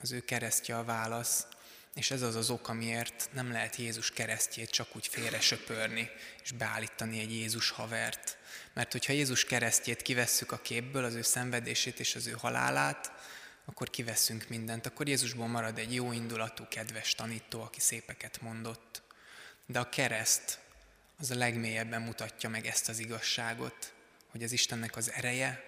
az 0.00 0.12
ő 0.12 0.20
keresztje 0.20 0.76
a 0.76 0.84
válasz, 0.84 1.46
és 1.94 2.10
ez 2.10 2.22
az 2.22 2.34
az 2.34 2.50
ok, 2.50 2.68
amiért 2.68 3.28
nem 3.32 3.52
lehet 3.52 3.76
Jézus 3.76 4.10
keresztjét 4.10 4.70
csak 4.70 4.96
úgy 4.96 5.06
félre 5.06 5.40
söpörni, 5.40 6.10
és 6.42 6.52
beállítani 6.52 7.20
egy 7.20 7.32
Jézus 7.32 7.70
havert. 7.70 8.36
Mert 8.72 8.92
hogyha 8.92 9.12
Jézus 9.12 9.44
keresztjét 9.44 10.02
kivesszük 10.02 10.52
a 10.52 10.58
képből, 10.58 11.04
az 11.04 11.14
ő 11.14 11.22
szenvedését 11.22 12.00
és 12.00 12.14
az 12.14 12.26
ő 12.26 12.30
halálát, 12.30 13.12
akkor 13.68 13.90
kiveszünk 13.90 14.48
mindent. 14.48 14.86
Akkor 14.86 15.08
Jézusból 15.08 15.46
marad 15.46 15.78
egy 15.78 15.94
jó 15.94 16.12
indulatú, 16.12 16.66
kedves 16.68 17.14
tanító, 17.14 17.62
aki 17.62 17.80
szépeket 17.80 18.40
mondott. 18.40 19.02
De 19.66 19.78
a 19.78 19.88
kereszt 19.88 20.58
az 21.18 21.30
a 21.30 21.34
legmélyebben 21.34 22.02
mutatja 22.02 22.48
meg 22.48 22.66
ezt 22.66 22.88
az 22.88 22.98
igazságot, 22.98 23.92
hogy 24.30 24.42
az 24.42 24.52
Istennek 24.52 24.96
az 24.96 25.12
ereje 25.12 25.64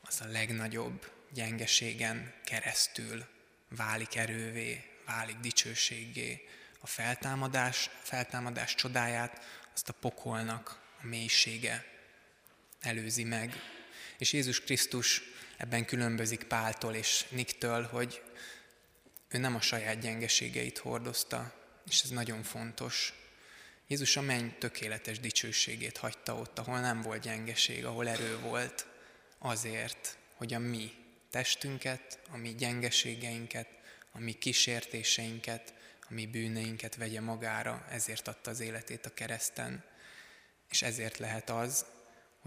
az 0.00 0.20
a 0.20 0.26
legnagyobb 0.26 1.10
gyengeségen 1.32 2.34
keresztül 2.44 3.26
válik 3.68 4.16
erővé, 4.16 4.84
válik 5.06 5.36
dicsőségé. 5.36 6.48
A 6.80 6.86
feltámadás, 6.86 7.90
feltámadás 8.02 8.74
csodáját 8.74 9.44
azt 9.74 9.88
a 9.88 9.92
pokolnak 9.92 10.80
a 11.02 11.06
mélysége 11.06 11.84
előzi 12.80 13.24
meg. 13.24 13.54
És 14.18 14.32
Jézus 14.32 14.60
Krisztus 14.60 15.22
ebben 15.58 15.84
különbözik 15.84 16.44
Páltól 16.44 16.94
és 16.94 17.26
Niktől, 17.28 17.82
hogy 17.82 18.22
ő 19.28 19.38
nem 19.38 19.54
a 19.54 19.60
saját 19.60 19.98
gyengeségeit 19.98 20.78
hordozta, 20.78 21.54
és 21.86 22.02
ez 22.02 22.10
nagyon 22.10 22.42
fontos. 22.42 23.12
Jézus 23.86 24.16
a 24.16 24.20
menny 24.20 24.48
tökéletes 24.58 25.20
dicsőségét 25.20 25.96
hagyta 25.96 26.34
ott, 26.34 26.58
ahol 26.58 26.80
nem 26.80 27.02
volt 27.02 27.22
gyengeség, 27.22 27.84
ahol 27.84 28.08
erő 28.08 28.38
volt, 28.38 28.86
azért, 29.38 30.16
hogy 30.34 30.54
a 30.54 30.58
mi 30.58 30.92
testünket, 31.30 32.18
a 32.30 32.36
mi 32.36 32.54
gyengeségeinket, 32.54 33.68
a 34.12 34.18
mi 34.18 34.32
kísértéseinket, 34.32 35.74
a 36.08 36.14
mi 36.14 36.26
bűneinket 36.26 36.96
vegye 36.96 37.20
magára, 37.20 37.86
ezért 37.90 38.28
adta 38.28 38.50
az 38.50 38.60
életét 38.60 39.06
a 39.06 39.14
kereszten. 39.14 39.84
És 40.70 40.82
ezért 40.82 41.18
lehet 41.18 41.50
az, 41.50 41.84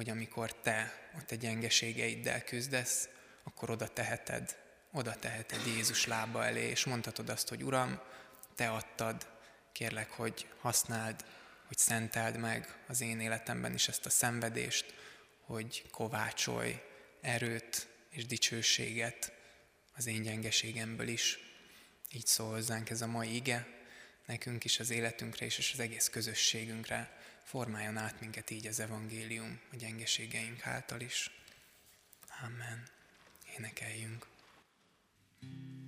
hogy 0.01 0.09
amikor 0.09 0.53
te 0.53 1.09
a 1.17 1.25
te 1.25 1.35
gyengeségeiddel 1.35 2.43
küzdesz, 2.43 3.09
akkor 3.43 3.69
oda 3.69 3.87
teheted, 3.87 4.57
oda 4.91 5.15
teheted 5.15 5.65
Jézus 5.65 6.05
lába 6.05 6.45
elé, 6.45 6.69
és 6.69 6.85
mondhatod 6.85 7.29
azt, 7.29 7.49
hogy 7.49 7.63
Uram, 7.63 7.99
te 8.55 8.69
adtad, 8.69 9.27
kérlek, 9.71 10.09
hogy 10.09 10.47
használd, 10.59 11.25
hogy 11.67 11.77
szenteld 11.77 12.37
meg 12.37 12.77
az 12.87 13.01
én 13.01 13.19
életemben 13.19 13.73
is 13.73 13.87
ezt 13.87 14.05
a 14.05 14.09
szenvedést, 14.09 14.93
hogy 15.41 15.89
kovácsolj 15.91 16.81
erőt 17.21 17.87
és 18.09 18.25
dicsőséget 18.25 19.33
az 19.93 20.07
én 20.07 20.21
gyengeségemből 20.21 21.07
is. 21.07 21.39
Így 22.11 22.25
szól 22.25 22.49
hozzánk 22.49 22.89
ez 22.89 23.01
a 23.01 23.07
mai 23.07 23.35
ige, 23.35 23.67
nekünk 24.25 24.63
is 24.63 24.79
az 24.79 24.89
életünkre 24.89 25.45
és 25.45 25.71
az 25.73 25.79
egész 25.79 26.09
közösségünkre 26.09 27.20
formáljon 27.43 27.97
át 27.97 28.19
minket 28.19 28.49
így 28.49 28.67
az 28.67 28.79
evangélium 28.79 29.59
a 29.71 29.75
gyengeségeink 29.75 30.67
által 30.67 30.99
is. 30.99 31.31
Amen. 32.43 32.83
Énekeljünk. 33.57 34.27
dicsőség 35.39 35.80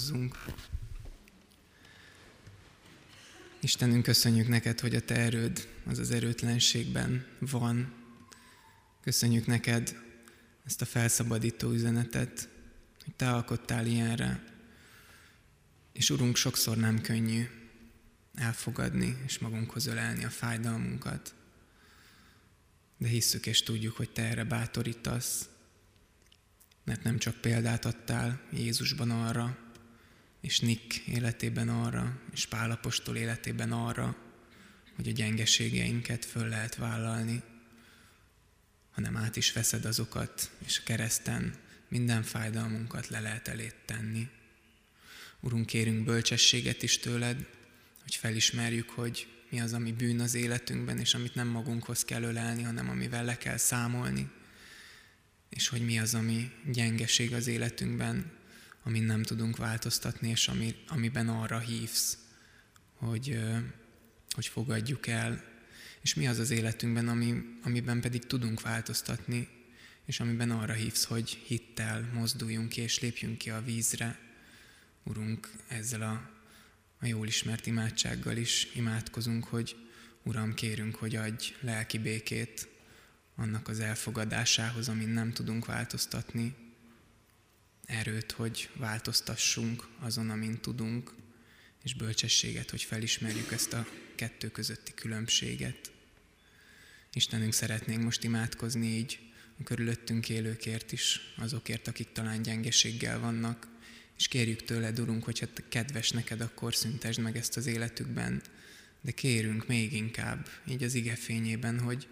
Imádkozzunk. 0.00 0.44
Istenünk, 3.60 4.02
köszönjük 4.02 4.48
neked, 4.48 4.80
hogy 4.80 4.94
a 4.94 5.00
te 5.00 5.14
erőd 5.14 5.68
az 5.84 5.98
az 5.98 6.10
erőtlenségben 6.10 7.26
van. 7.38 7.92
Köszönjük 9.00 9.46
neked 9.46 9.96
ezt 10.66 10.82
a 10.82 10.84
felszabadító 10.84 11.70
üzenetet, 11.70 12.48
hogy 13.04 13.14
te 13.14 13.30
alkottál 13.30 13.86
ilyenre. 13.86 14.44
És 15.92 16.10
Urunk, 16.10 16.36
sokszor 16.36 16.76
nem 16.76 17.00
könnyű 17.00 17.48
elfogadni 18.34 19.16
és 19.26 19.38
magunkhoz 19.38 19.86
ölelni 19.86 20.24
a 20.24 20.30
fájdalmunkat. 20.30 21.34
De 22.96 23.08
hisszük 23.08 23.46
és 23.46 23.62
tudjuk, 23.62 23.96
hogy 23.96 24.10
te 24.10 24.22
erre 24.22 24.44
bátorítasz, 24.44 25.48
mert 26.84 27.02
nem 27.02 27.18
csak 27.18 27.34
példát 27.40 27.84
adtál 27.84 28.40
Jézusban 28.52 29.10
arra, 29.10 29.68
és 30.40 30.60
Nick 30.60 30.96
életében 31.06 31.68
arra, 31.68 32.20
és 32.32 32.46
Pálapostól 32.46 33.16
életében 33.16 33.72
arra, 33.72 34.16
hogy 34.96 35.08
a 35.08 35.12
gyengeségeinket 35.12 36.24
föl 36.24 36.48
lehet 36.48 36.74
vállalni, 36.74 37.42
hanem 38.90 39.16
át 39.16 39.36
is 39.36 39.52
veszed 39.52 39.84
azokat, 39.84 40.50
és 40.66 40.78
a 40.78 40.82
kereszten 40.84 41.54
minden 41.88 42.22
fájdalmunkat 42.22 43.08
le 43.08 43.20
lehet 43.20 43.48
elét 43.48 43.76
tenni. 43.84 44.28
Urunk, 45.40 45.66
kérünk 45.66 46.04
bölcsességet 46.04 46.82
is 46.82 46.98
tőled, 46.98 47.46
hogy 48.02 48.14
felismerjük, 48.14 48.90
hogy 48.90 49.26
mi 49.50 49.60
az, 49.60 49.72
ami 49.72 49.92
bűn 49.92 50.20
az 50.20 50.34
életünkben, 50.34 50.98
és 50.98 51.14
amit 51.14 51.34
nem 51.34 51.48
magunkhoz 51.48 52.04
kell 52.04 52.22
ölelni, 52.22 52.62
hanem 52.62 52.88
amivel 52.88 53.24
le 53.24 53.36
kell 53.36 53.56
számolni, 53.56 54.30
és 55.48 55.68
hogy 55.68 55.84
mi 55.84 55.98
az, 55.98 56.14
ami 56.14 56.50
gyengeség 56.72 57.34
az 57.34 57.46
életünkben, 57.46 58.32
amin 58.82 59.02
nem 59.02 59.22
tudunk 59.22 59.56
változtatni, 59.56 60.28
és 60.28 60.48
ami, 60.48 60.74
amiben 60.88 61.28
arra 61.28 61.58
hívsz, 61.58 62.18
hogy, 62.94 63.40
hogy 64.34 64.46
fogadjuk 64.46 65.06
el, 65.06 65.44
és 66.00 66.14
mi 66.14 66.26
az 66.26 66.38
az 66.38 66.50
életünkben, 66.50 67.08
ami, 67.08 67.34
amiben 67.62 68.00
pedig 68.00 68.26
tudunk 68.26 68.60
változtatni, 68.60 69.48
és 70.04 70.20
amiben 70.20 70.50
arra 70.50 70.72
hívsz, 70.72 71.04
hogy 71.04 71.30
hittel 71.30 72.10
mozduljunk 72.12 72.68
ki, 72.68 72.80
és 72.80 73.00
lépjünk 73.00 73.38
ki 73.38 73.50
a 73.50 73.62
vízre. 73.62 74.18
Urunk, 75.02 75.50
ezzel 75.68 76.02
a, 76.02 76.30
a 77.00 77.06
jól 77.06 77.26
ismert 77.26 77.66
imádsággal 77.66 78.36
is 78.36 78.68
imádkozunk, 78.74 79.44
hogy 79.44 79.76
Uram, 80.22 80.54
kérünk, 80.54 80.94
hogy 80.94 81.16
adj 81.16 81.54
lelki 81.60 81.98
békét 81.98 82.68
annak 83.36 83.68
az 83.68 83.80
elfogadásához, 83.80 84.88
amin 84.88 85.08
nem 85.08 85.32
tudunk 85.32 85.66
változtatni, 85.66 86.54
erőt, 87.90 88.32
hogy 88.32 88.68
változtassunk 88.74 89.88
azon, 89.98 90.30
amin 90.30 90.60
tudunk, 90.60 91.12
és 91.82 91.94
bölcsességet, 91.94 92.70
hogy 92.70 92.82
felismerjük 92.82 93.52
ezt 93.52 93.72
a 93.72 93.86
kettő 94.14 94.48
közötti 94.48 94.94
különbséget. 94.94 95.90
Istenünk 97.12 97.52
szeretnénk 97.52 98.02
most 98.02 98.24
imádkozni 98.24 98.86
így 98.86 99.18
a 99.58 99.62
körülöttünk 99.62 100.28
élőkért 100.28 100.92
is, 100.92 101.20
azokért, 101.36 101.88
akik 101.88 102.12
talán 102.12 102.42
gyengeséggel 102.42 103.18
vannak, 103.18 103.68
és 104.16 104.28
kérjük 104.28 104.64
tőled, 104.64 105.00
Urunk, 105.00 105.24
hogyha 105.24 105.46
kedves 105.68 106.10
neked, 106.10 106.40
akkor 106.40 106.74
szüntesd 106.74 107.20
meg 107.20 107.36
ezt 107.36 107.56
az 107.56 107.66
életükben, 107.66 108.42
de 109.00 109.10
kérünk 109.10 109.66
még 109.66 109.92
inkább, 109.92 110.48
így 110.68 110.82
az 110.82 110.94
ige 110.94 111.14
fényében, 111.14 111.80
hogy, 111.80 112.08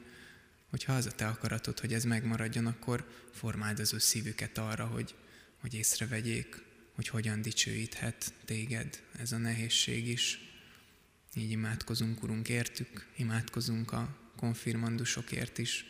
hogyha 0.71 0.93
az 0.93 1.07
a 1.07 1.11
te 1.11 1.27
akaratod, 1.27 1.81
hogy 1.81 1.93
ez 1.93 2.05
megmaradjon, 2.05 2.67
akkor 2.67 3.09
formáld 3.33 3.79
az 3.79 3.93
ő 3.93 3.99
szívüket 3.99 4.59
arra, 4.59 4.87
hogy, 4.87 5.15
hogy 5.61 5.75
észrevegyék, 5.75 6.63
hogy 6.95 7.09
hogyan 7.09 7.43
dicsőíthet 7.43 8.33
téged 8.45 9.03
ez 9.19 9.33
a 9.33 9.37
nehézség 9.37 10.09
is. 10.09 10.39
Így 11.35 11.51
imádkozunk, 11.51 12.23
Urunk, 12.23 12.49
értük, 12.49 13.07
imádkozunk 13.17 13.93
a 13.93 14.17
konfirmandusokért 14.37 15.59
is. 15.59 15.85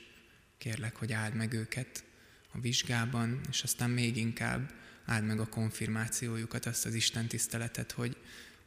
Kérlek, 0.59 0.97
hogy 0.97 1.13
áld 1.13 1.35
meg 1.35 1.53
őket 1.53 2.05
a 2.51 2.61
vizsgában, 2.61 3.41
és 3.51 3.63
aztán 3.63 3.91
még 3.91 4.17
inkább 4.17 4.75
áld 5.05 5.25
meg 5.25 5.41
a 5.41 5.49
konfirmációjukat, 5.49 6.67
azt 6.67 6.87
az 6.87 6.95
Isten 6.95 7.29
tiszteletet, 7.29 7.93
hogy, 7.93 8.17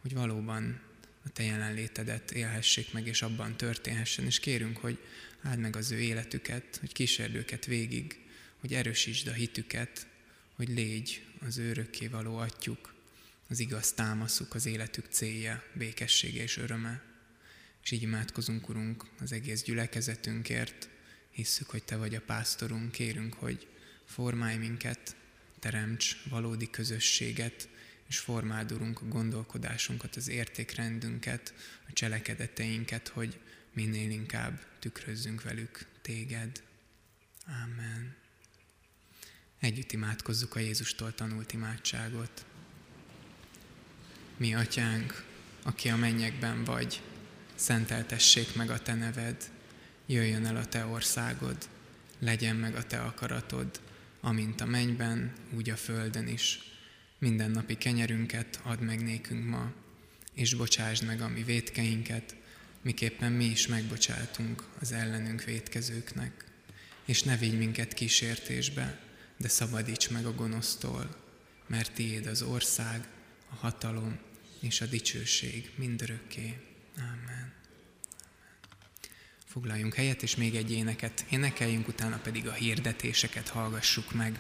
hogy 0.01 0.13
valóban 0.13 0.79
a 1.25 1.29
Te 1.29 1.43
jelenlétedet 1.43 2.31
élhessék 2.31 2.93
meg, 2.93 3.07
és 3.07 3.21
abban 3.21 3.57
történhessen. 3.57 4.25
És 4.25 4.39
kérünk, 4.39 4.77
hogy 4.77 4.99
áld 5.41 5.59
meg 5.59 5.75
az 5.75 5.91
ő 5.91 5.99
életüket, 5.99 6.77
hogy 6.79 6.91
kísérd 6.93 7.35
őket 7.35 7.65
végig, 7.65 8.19
hogy 8.59 8.73
erősítsd 8.73 9.27
a 9.27 9.33
hitüket, 9.33 10.07
hogy 10.55 10.69
légy 10.69 11.25
az 11.39 11.57
örökké 11.57 12.07
való 12.07 12.37
atyuk, 12.37 12.93
az 13.47 13.59
igaz 13.59 13.91
támaszuk, 13.91 14.55
az 14.55 14.65
életük 14.65 15.05
célja, 15.09 15.63
békessége 15.73 16.41
és 16.41 16.57
öröme. 16.57 17.01
És 17.83 17.91
így 17.91 18.01
imádkozunk, 18.01 18.69
Urunk, 18.69 19.05
az 19.19 19.31
egész 19.31 19.63
gyülekezetünkért, 19.63 20.89
hisszük, 21.31 21.69
hogy 21.69 21.83
Te 21.83 21.97
vagy 21.97 22.15
a 22.15 22.21
pásztorunk, 22.21 22.91
kérünk, 22.91 23.33
hogy 23.33 23.67
formálj 24.05 24.57
minket, 24.57 25.15
teremts 25.59 26.23
valódi 26.29 26.69
közösséget, 26.69 27.69
és 28.07 28.17
formáld, 28.17 28.71
Urunk, 28.71 29.01
a 29.01 29.05
gondolkodásunkat, 29.05 30.15
az 30.15 30.27
értékrendünket, 30.27 31.53
a 31.87 31.93
cselekedeteinket, 31.93 33.07
hogy 33.07 33.39
minél 33.73 34.09
inkább 34.09 34.65
tükrözzünk 34.79 35.43
velük 35.43 35.85
Téged. 36.01 36.63
Amen. 37.45 38.20
Együtt 39.61 39.91
imádkozzuk 39.91 40.55
a 40.55 40.59
Jézustól 40.59 41.13
tanult 41.13 41.53
imádságot. 41.53 42.45
Mi, 44.37 44.55
Atyánk, 44.55 45.23
aki 45.63 45.89
a 45.89 45.95
mennyekben 45.95 46.63
vagy, 46.63 47.01
szenteltessék 47.55 48.55
meg 48.55 48.69
a 48.69 48.79
Te 48.79 48.93
neved, 48.93 49.51
jöjjön 50.05 50.45
el 50.45 50.55
a 50.55 50.65
Te 50.65 50.85
országod, 50.85 51.69
legyen 52.19 52.55
meg 52.55 52.75
a 52.75 52.83
Te 52.83 52.99
akaratod, 52.99 53.79
amint 54.21 54.61
a 54.61 54.65
mennyben, 54.65 55.33
úgy 55.55 55.69
a 55.69 55.75
földön 55.75 56.27
is. 56.27 56.59
Minden 57.17 57.51
napi 57.51 57.77
kenyerünket 57.77 58.59
add 58.63 58.79
meg 58.79 59.03
nékünk 59.03 59.45
ma, 59.45 59.71
és 60.33 60.53
bocsásd 60.53 61.05
meg 61.05 61.21
a 61.21 61.27
mi 61.27 61.43
vétkeinket, 61.43 62.35
miképpen 62.81 63.31
mi 63.31 63.45
is 63.45 63.67
megbocsátunk 63.67 64.63
az 64.79 64.91
ellenünk 64.91 65.43
vétkezőknek. 65.43 66.45
És 67.05 67.23
ne 67.23 67.37
vigy 67.37 67.57
minket 67.57 67.93
kísértésbe, 67.93 69.09
de 69.41 69.47
szabadíts 69.47 70.09
meg 70.09 70.25
a 70.25 70.33
gonosztól, 70.33 71.15
mert 71.67 71.93
tiéd 71.93 72.25
az 72.25 72.41
ország, 72.41 73.07
a 73.49 73.55
hatalom 73.55 74.19
és 74.59 74.81
a 74.81 74.85
dicsőség 74.85 75.71
mindörökké. 75.75 76.57
Amen. 76.97 77.53
Foglaljunk 79.45 79.93
helyet, 79.93 80.23
és 80.23 80.35
még 80.35 80.55
egy 80.55 80.71
éneket 80.71 81.25
énekeljünk, 81.29 81.87
utána 81.87 82.17
pedig 82.17 82.47
a 82.47 82.53
hirdetéseket 82.53 83.47
hallgassuk 83.47 84.13
meg. 84.13 84.39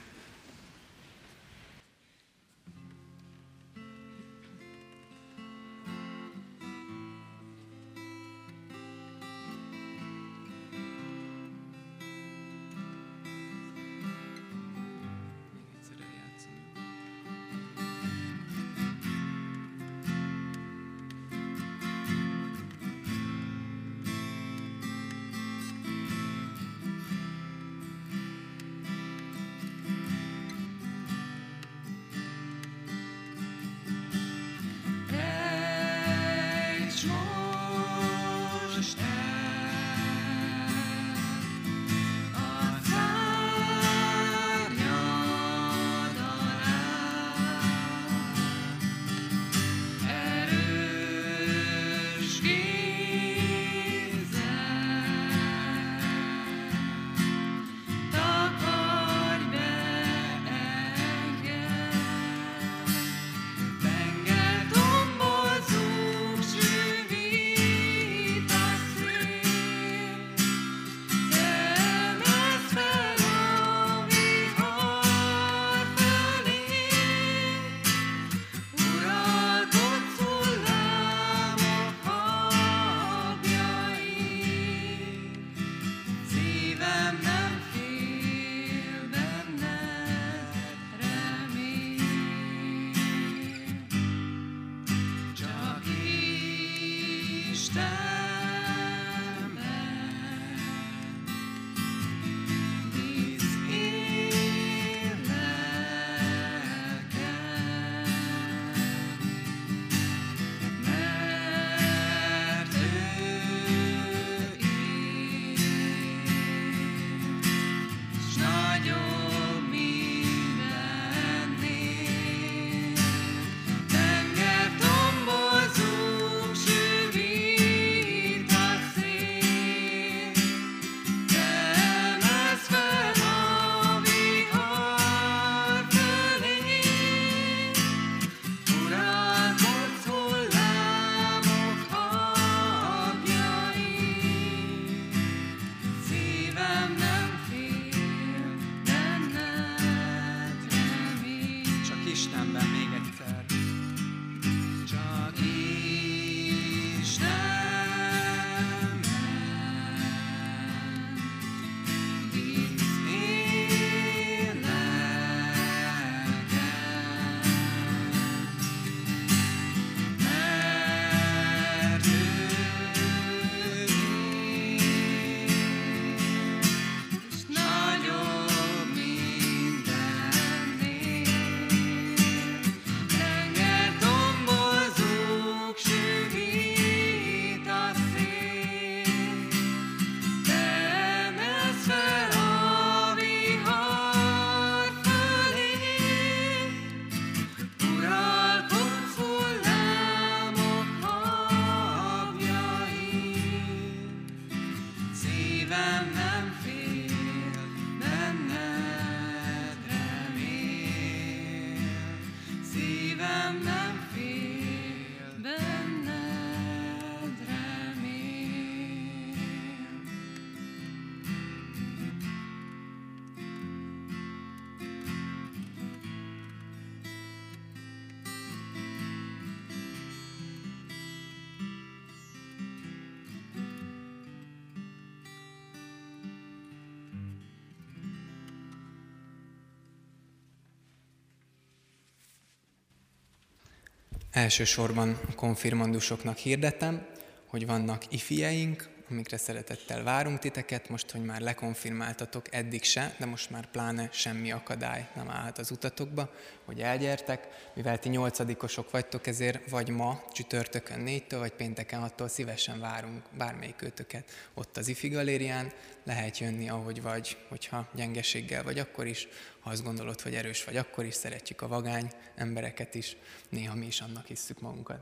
Elsősorban 244.41 245.19
a 245.29 245.35
konfirmandusoknak 245.35 246.37
hirdetem, 246.37 247.05
hogy 247.47 247.65
vannak 247.65 248.03
ifieink, 248.09 248.89
amikre 249.11 249.37
szeretettel 249.37 250.03
várunk 250.03 250.39
titeket, 250.39 250.89
most, 250.89 251.11
hogy 251.11 251.23
már 251.23 251.41
lekonfirmáltatok, 251.41 252.53
eddig 252.53 252.83
se, 252.83 253.15
de 253.19 253.25
most 253.25 253.49
már 253.49 253.71
pláne 253.71 254.09
semmi 254.11 254.51
akadály 254.51 255.07
nem 255.15 255.29
állhat 255.29 255.57
az 255.57 255.71
utatokba, 255.71 256.33
hogy 256.65 256.81
elgyertek, 256.81 257.47
mivel 257.73 257.99
ti 257.99 258.09
nyolcadikosok 258.09 258.91
vagytok, 258.91 259.27
ezért 259.27 259.69
vagy 259.69 259.89
ma, 259.89 260.23
csütörtökön 260.31 260.99
négytől, 260.99 261.39
vagy 261.39 261.51
pénteken 261.51 262.03
attól 262.03 262.27
szívesen 262.27 262.79
várunk 262.79 263.23
bármelyik 263.37 263.81
őtöket 263.81 264.31
ott 264.53 264.77
az 264.77 264.87
ifi 264.87 265.09
galérián, 265.09 265.71
lehet 266.03 266.37
jönni 266.37 266.69
ahogy 266.69 267.01
vagy, 267.01 267.37
hogyha 267.49 267.89
gyengeséggel 267.93 268.63
vagy 268.63 268.79
akkor 268.79 269.07
is, 269.07 269.27
ha 269.59 269.69
azt 269.69 269.83
gondolod, 269.83 270.21
hogy 270.21 270.35
erős 270.35 270.63
vagy 270.63 270.77
akkor 270.77 271.05
is, 271.05 271.13
szeretjük 271.13 271.61
a 271.61 271.67
vagány 271.67 272.11
embereket 272.35 272.95
is, 272.95 273.17
néha 273.49 273.75
mi 273.75 273.85
is 273.85 274.01
annak 274.01 274.25
hisszük 274.25 274.59
magunkat. 274.59 274.99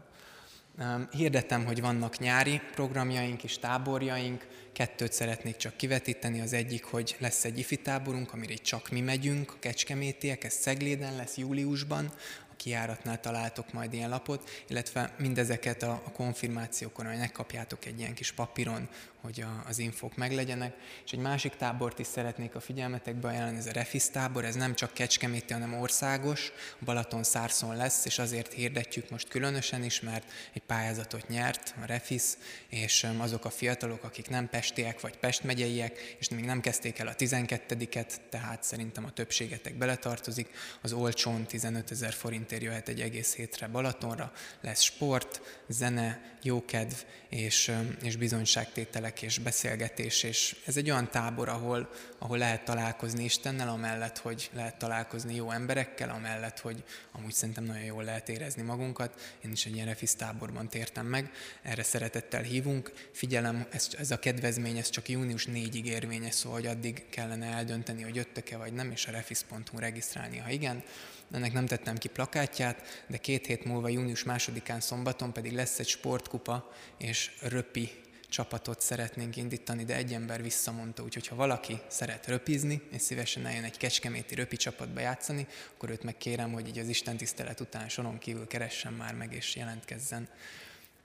Hirdettem, 1.12 1.66
hogy 1.66 1.82
vannak 1.82 2.20
nyári 2.20 2.62
programjaink 2.72 3.44
és 3.44 3.58
táborjaink, 3.58 4.48
kettőt 4.74 5.14
szeretnék 5.14 5.56
csak 5.56 5.76
kivetíteni. 5.76 6.42
Az 6.42 6.54
egyik, 6.54 6.84
hogy 6.84 7.16
lesz 7.20 7.46
egy 7.46 7.60
ifi 7.60 7.78
táborunk, 7.78 8.34
amire 8.34 8.54
csak 8.54 8.90
mi 8.90 9.02
megyünk, 9.02 9.52
a 9.52 9.60
kecskemétiek, 9.60 10.44
ez 10.44 10.54
Szegléden 10.54 11.16
lesz 11.16 11.38
júliusban, 11.38 12.14
kiáratnál 12.60 13.20
találtok 13.20 13.74
majd 13.74 13.94
ilyen 13.94 14.10
lapot, 14.10 14.50
illetve 14.68 15.14
mindezeket 15.18 15.84
a, 15.84 15.92
a 15.92 16.12
konfirmációkon, 16.12 17.06
hogy 17.06 17.18
megkapjátok 17.18 17.86
egy 17.86 18.00
ilyen 18.00 18.14
kis 18.14 18.32
papíron, 18.32 18.90
hogy 19.22 19.42
a, 19.42 19.64
az 19.68 19.80
infók 19.80 20.16
meglegyenek. 20.16 20.74
És 21.06 21.12
egy 21.12 21.20
másik 21.20 21.56
tábort 21.56 22.00
is 22.00 22.08
szeretnék 22.08 22.56
a 22.56 22.60
figyelmetekbe 22.60 23.28
ajánlani, 23.28 23.58
ez 23.58 23.66
a 23.66 23.72
Refis 23.72 24.10
tábor, 24.10 24.46
ez 24.46 24.56
nem 24.56 24.76
csak 24.76 24.94
Kecskeméti, 24.94 25.54
hanem 25.54 25.74
országos, 25.74 26.52
Balaton 26.80 27.24
Szárszon 27.24 27.76
lesz, 27.76 28.06
és 28.06 28.20
azért 28.20 28.54
hirdetjük 28.54 29.10
most 29.10 29.28
különösen 29.28 29.84
is, 29.84 30.02
mert 30.02 30.32
egy 30.54 30.62
pályázatot 30.62 31.28
nyert 31.28 31.74
a 31.82 31.86
Refis, 31.86 32.24
és 32.70 33.08
azok 33.18 33.46
a 33.46 33.50
fiatalok, 33.50 34.04
akik 34.04 34.30
nem 34.30 34.50
pestiek 34.50 35.02
vagy 35.02 35.18
Pest 35.18 35.44
megyeiek, 35.44 36.16
és 36.20 36.30
még 36.30 36.46
nem 36.46 36.62
kezdték 36.62 37.00
el 37.00 37.08
a 37.08 37.16
12-et, 37.16 38.14
tehát 38.30 38.64
szerintem 38.64 39.06
a 39.06 39.12
többségetek 39.12 39.78
beletartozik, 39.78 40.50
az 40.82 40.94
olcsón 40.94 41.46
15 41.46 41.92
ezer 41.92 42.14
forintért 42.50 42.72
jöhet 42.72 42.88
egy 42.88 43.02
egész 43.02 43.36
hétre 43.36 43.68
Balatonra, 43.68 44.32
lesz 44.62 44.82
sport, 44.82 45.42
zene, 45.68 46.38
jókedv 46.44 46.94
és, 47.30 47.72
és 48.04 48.16
bizonyságtételek 48.16 49.22
és 49.22 49.38
beszélgetés, 49.38 50.24
és 50.24 50.56
ez 50.66 50.78
egy 50.78 50.90
olyan 50.90 51.12
tábor, 51.12 51.50
ahol, 51.50 51.90
ahol 52.18 52.38
lehet 52.38 52.66
találkozni 52.66 53.24
Istennel, 53.24 53.70
amellett, 53.70 54.18
hogy 54.18 54.50
lehet 54.54 54.78
találkozni 54.78 55.36
jó 55.36 55.52
emberekkel, 55.52 56.10
amellett, 56.10 56.60
hogy 56.60 56.84
amúgy 57.12 57.34
szerintem 57.34 57.64
nagyon 57.64 57.84
jól 57.84 58.04
lehet 58.04 58.30
érezni 58.30 58.62
magunkat. 58.62 59.38
Én 59.46 59.52
is 59.52 59.66
egy 59.66 59.74
ilyen 59.74 59.88
refisz 59.88 60.16
táborban 60.16 60.70
tértem 60.70 61.06
meg, 61.06 61.32
erre 61.62 61.84
szeretettel 61.84 62.42
hívunk. 62.42 62.92
Figyelem, 63.12 63.68
ez, 63.72 63.88
ez 63.98 64.12
a 64.12 64.20
kedvezmény, 64.20 64.78
ez 64.78 64.90
csak 64.90 65.10
június 65.10 65.48
4-ig 65.52 65.84
érvényes, 65.84 66.34
szóval 66.34 66.60
hogy 66.60 66.68
addig 66.68 67.10
kellene 67.10 67.46
eldönteni, 67.46 68.04
hogy 68.04 68.16
jöttök-e 68.16 68.58
vagy 68.58 68.74
nem, 68.74 68.92
és 68.92 69.08
a 69.08 69.12
refisz.hu 69.12 69.80
regisztrálni, 69.80 70.38
ha 70.38 70.50
igen 70.50 70.84
ennek 71.32 71.54
nem 71.54 71.66
tettem 71.66 71.98
ki 71.98 72.08
plakátját, 72.08 73.04
de 73.08 73.18
két 73.18 73.46
hét 73.46 73.66
múlva, 73.66 73.88
június 73.88 74.24
másodikán 74.24 74.80
szombaton 74.80 75.34
pedig 75.34 75.54
lesz 75.54 75.80
egy 75.80 75.88
sportkupa 75.88 76.72
és 76.98 77.32
röpi 77.42 77.90
csapatot 78.30 78.82
szeretnénk 78.82 79.36
indítani, 79.36 79.86
de 79.86 79.96
egy 79.96 80.14
ember 80.14 80.42
visszamondta, 80.42 81.04
úgyhogy 81.04 81.28
ha 81.28 81.36
valaki 81.36 81.80
szeret 81.88 82.28
röpizni, 82.28 82.82
és 82.92 83.02
szívesen 83.02 83.46
eljön 83.46 83.64
egy 83.64 83.78
kecskeméti 83.78 84.36
röpi 84.36 84.56
csapatba 84.56 85.00
játszani, 85.00 85.48
akkor 85.76 85.90
őt 85.90 86.04
megkérem, 86.04 86.52
hogy 86.52 86.68
így 86.68 86.80
az 86.80 86.88
Isten 86.88 87.18
tisztelet 87.18 87.60
után 87.60 87.90
soron 87.90 88.18
kívül 88.18 88.48
keressen 88.48 88.94
már 88.94 89.14
meg 89.14 89.34
és 89.34 89.56
jelentkezzen. 89.56 90.28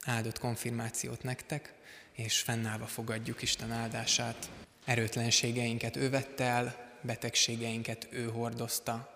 Áldott 0.04 0.38
konfirmációt 0.38 1.22
nektek, 1.22 1.72
és 2.12 2.38
fennállva 2.38 2.86
fogadjuk 2.86 3.42
Isten 3.42 3.72
áldását. 3.72 4.50
Erőtlenségeinket 4.84 5.96
ő 5.96 6.10
vette 6.10 6.44
el, 6.44 6.92
betegségeinket 7.02 8.08
ő 8.10 8.24
hordozta, 8.24 9.13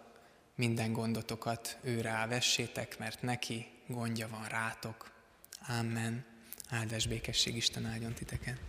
minden 0.58 0.92
gondotokat 0.92 1.78
ő 1.82 2.00
rávessétek, 2.00 2.98
mert 2.98 3.22
neki 3.22 3.66
gondja 3.86 4.28
van 4.28 4.44
rátok. 4.44 5.10
Amen. 5.68 6.24
Áldás 6.68 7.06
békesség 7.06 7.56
Isten 7.56 7.86
áldjon 7.86 8.12
titeket. 8.12 8.60